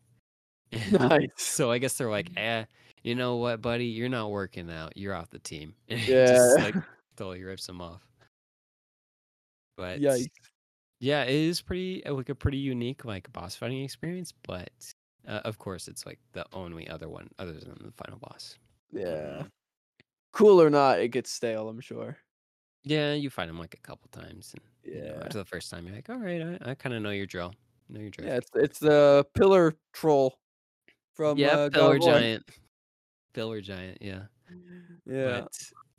[0.92, 1.30] Nice.
[1.38, 2.66] so I guess they're like, eh,
[3.04, 4.96] you know what, buddy, you're not working out.
[4.96, 5.74] You're off the team.
[5.88, 6.28] Yeah.
[6.28, 6.76] Just like
[7.18, 8.06] totally rips them off.
[9.78, 10.28] But Yikes.
[11.00, 14.34] yeah, it is pretty uh, like a pretty unique like boss fighting experience.
[14.44, 14.70] But
[15.28, 18.58] uh, of course, it's like the only other one other than the final boss.
[18.92, 19.06] Yeah.
[19.06, 19.48] Mm-hmm.
[20.34, 21.70] Cool or not, it gets stale.
[21.70, 22.18] I'm sure.
[22.84, 25.24] Yeah, you fight him like a couple times, and you know, Yeah.
[25.24, 27.54] after the first time, you're like, all right, I, I kind of know your drill.
[27.90, 28.28] Know your drill.
[28.28, 30.40] Yeah, it's it's the pillar troll
[31.16, 32.14] from Yeah, uh, pillar War.
[32.14, 32.46] giant.
[33.34, 34.24] Pillar giant, yeah.
[35.06, 35.46] Yeah.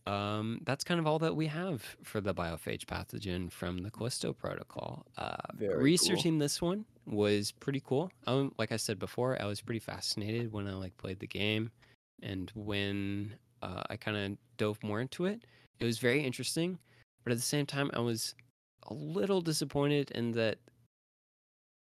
[0.06, 3.90] But um, that's kind of all that we have for the biophage pathogen from the
[3.90, 5.04] Callisto Protocol.
[5.16, 5.82] Uh, Very cool.
[5.82, 8.10] researching this one was pretty cool.
[8.26, 11.70] Um, like I said before, I was pretty fascinated when I like played the game,
[12.22, 15.44] and when uh, I kind of dove more into it,
[15.78, 16.78] it was very interesting.
[17.24, 18.34] But at the same time, I was
[18.84, 20.58] a little disappointed in that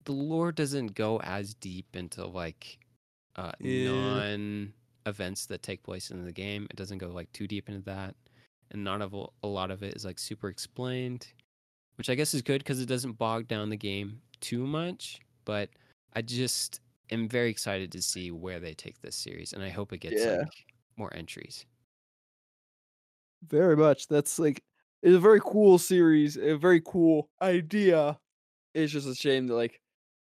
[0.05, 2.79] the lore doesn't go as deep into like
[3.37, 4.23] uh, Yeah.
[4.41, 4.75] non
[5.07, 6.67] events that take place in the game.
[6.71, 8.17] It doesn't go like too deep into that,
[8.71, 11.33] and not of a a lot of it is like super explained,
[11.97, 15.21] which I guess is good because it doesn't bog down the game too much.
[15.45, 15.71] But
[16.15, 19.93] I just am very excited to see where they take this series, and I hope
[19.93, 20.45] it gets Yeah.
[20.45, 20.67] like
[20.97, 21.67] more entries.
[23.43, 24.09] Very much.
[24.09, 24.63] That's like
[25.03, 28.21] it's a very cool series, a very cool idea.
[28.75, 29.81] It's just a shame that like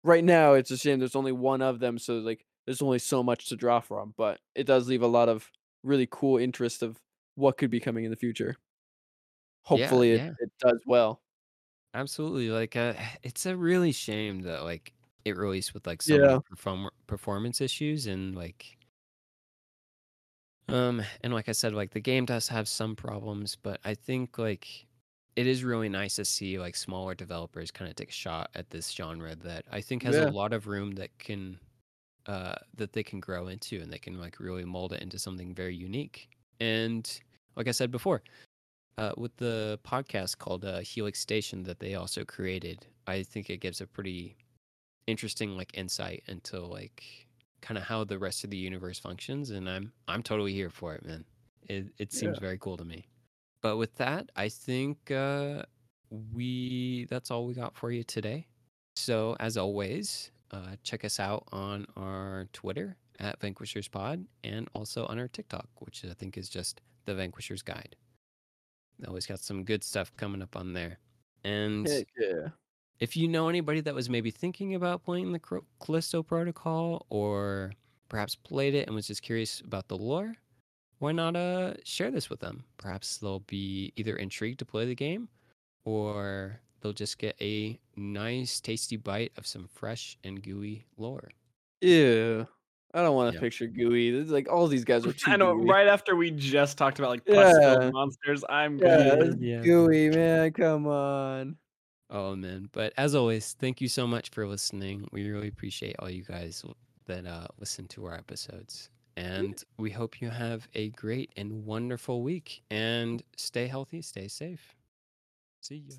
[0.04, 3.22] right now it's a shame there's only one of them, so like there's only so
[3.22, 5.50] much to draw from, but it does leave a lot of
[5.84, 7.00] really cool interest of
[7.36, 8.56] what could be coming in the future.
[9.64, 11.22] Hopefully it, yeah, it does well.
[11.94, 12.50] absolutely.
[12.50, 14.94] Like, uh, it's a really shame that like
[15.24, 16.40] it released with like so many Yeah.
[16.50, 18.78] perform performance issues and like
[20.68, 24.38] Um, and like I said, like the game does have some problems, but I think
[24.38, 24.86] like
[25.36, 28.70] it is really nice to see like smaller developers kind of take a shot at
[28.70, 31.58] this genre that I think has a lot of room that can
[32.26, 35.54] uh that they can grow into and they can like really mold it into something
[35.54, 36.28] very unique.
[36.60, 37.10] And
[37.56, 38.22] like I said before,
[38.96, 43.58] uh with the podcast called uh Helix Station that they also created, I think it
[43.58, 44.36] gives a pretty
[45.06, 47.23] interesting like insight into like
[47.64, 50.94] kind of how the rest of the universe functions and I'm I'm totally here for
[50.94, 51.24] it, man.
[51.62, 52.40] It it seems yeah.
[52.40, 53.08] very cool to me.
[53.62, 55.62] But with that, I think uh,
[56.10, 58.46] we that's all we got for you today.
[58.96, 65.06] So as always, uh, check us out on our Twitter at Vanquishers Pod and also
[65.06, 67.96] on our TikTok, which I think is just the Vanquishers Guide.
[69.08, 70.98] Always got some good stuff coming up on there.
[71.44, 72.48] And yeah.
[73.00, 75.40] If you know anybody that was maybe thinking about playing the
[75.80, 77.72] Callisto Protocol or
[78.08, 80.34] perhaps played it and was just curious about the lore,
[80.98, 82.64] why not uh share this with them?
[82.78, 85.28] Perhaps they'll be either intrigued to play the game
[85.84, 91.30] or they'll just get a nice tasty bite of some fresh and gooey lore.
[91.80, 92.46] Ew.
[92.94, 94.10] I don't want to picture gooey.
[94.10, 95.56] It's like all these guys are too I know.
[95.56, 95.66] gooey.
[95.66, 97.90] Right after we just talked about like yeah.
[97.92, 100.52] monsters, I'm yeah, yeah, gooey man.
[100.52, 101.56] Come on.
[102.14, 102.70] Oh man!
[102.72, 105.08] But as always, thank you so much for listening.
[105.12, 106.64] We really appreciate all you guys
[107.06, 112.22] that uh, listen to our episodes, and we hope you have a great and wonderful
[112.22, 112.62] week.
[112.70, 114.76] And stay healthy, stay safe.
[115.60, 115.98] See you.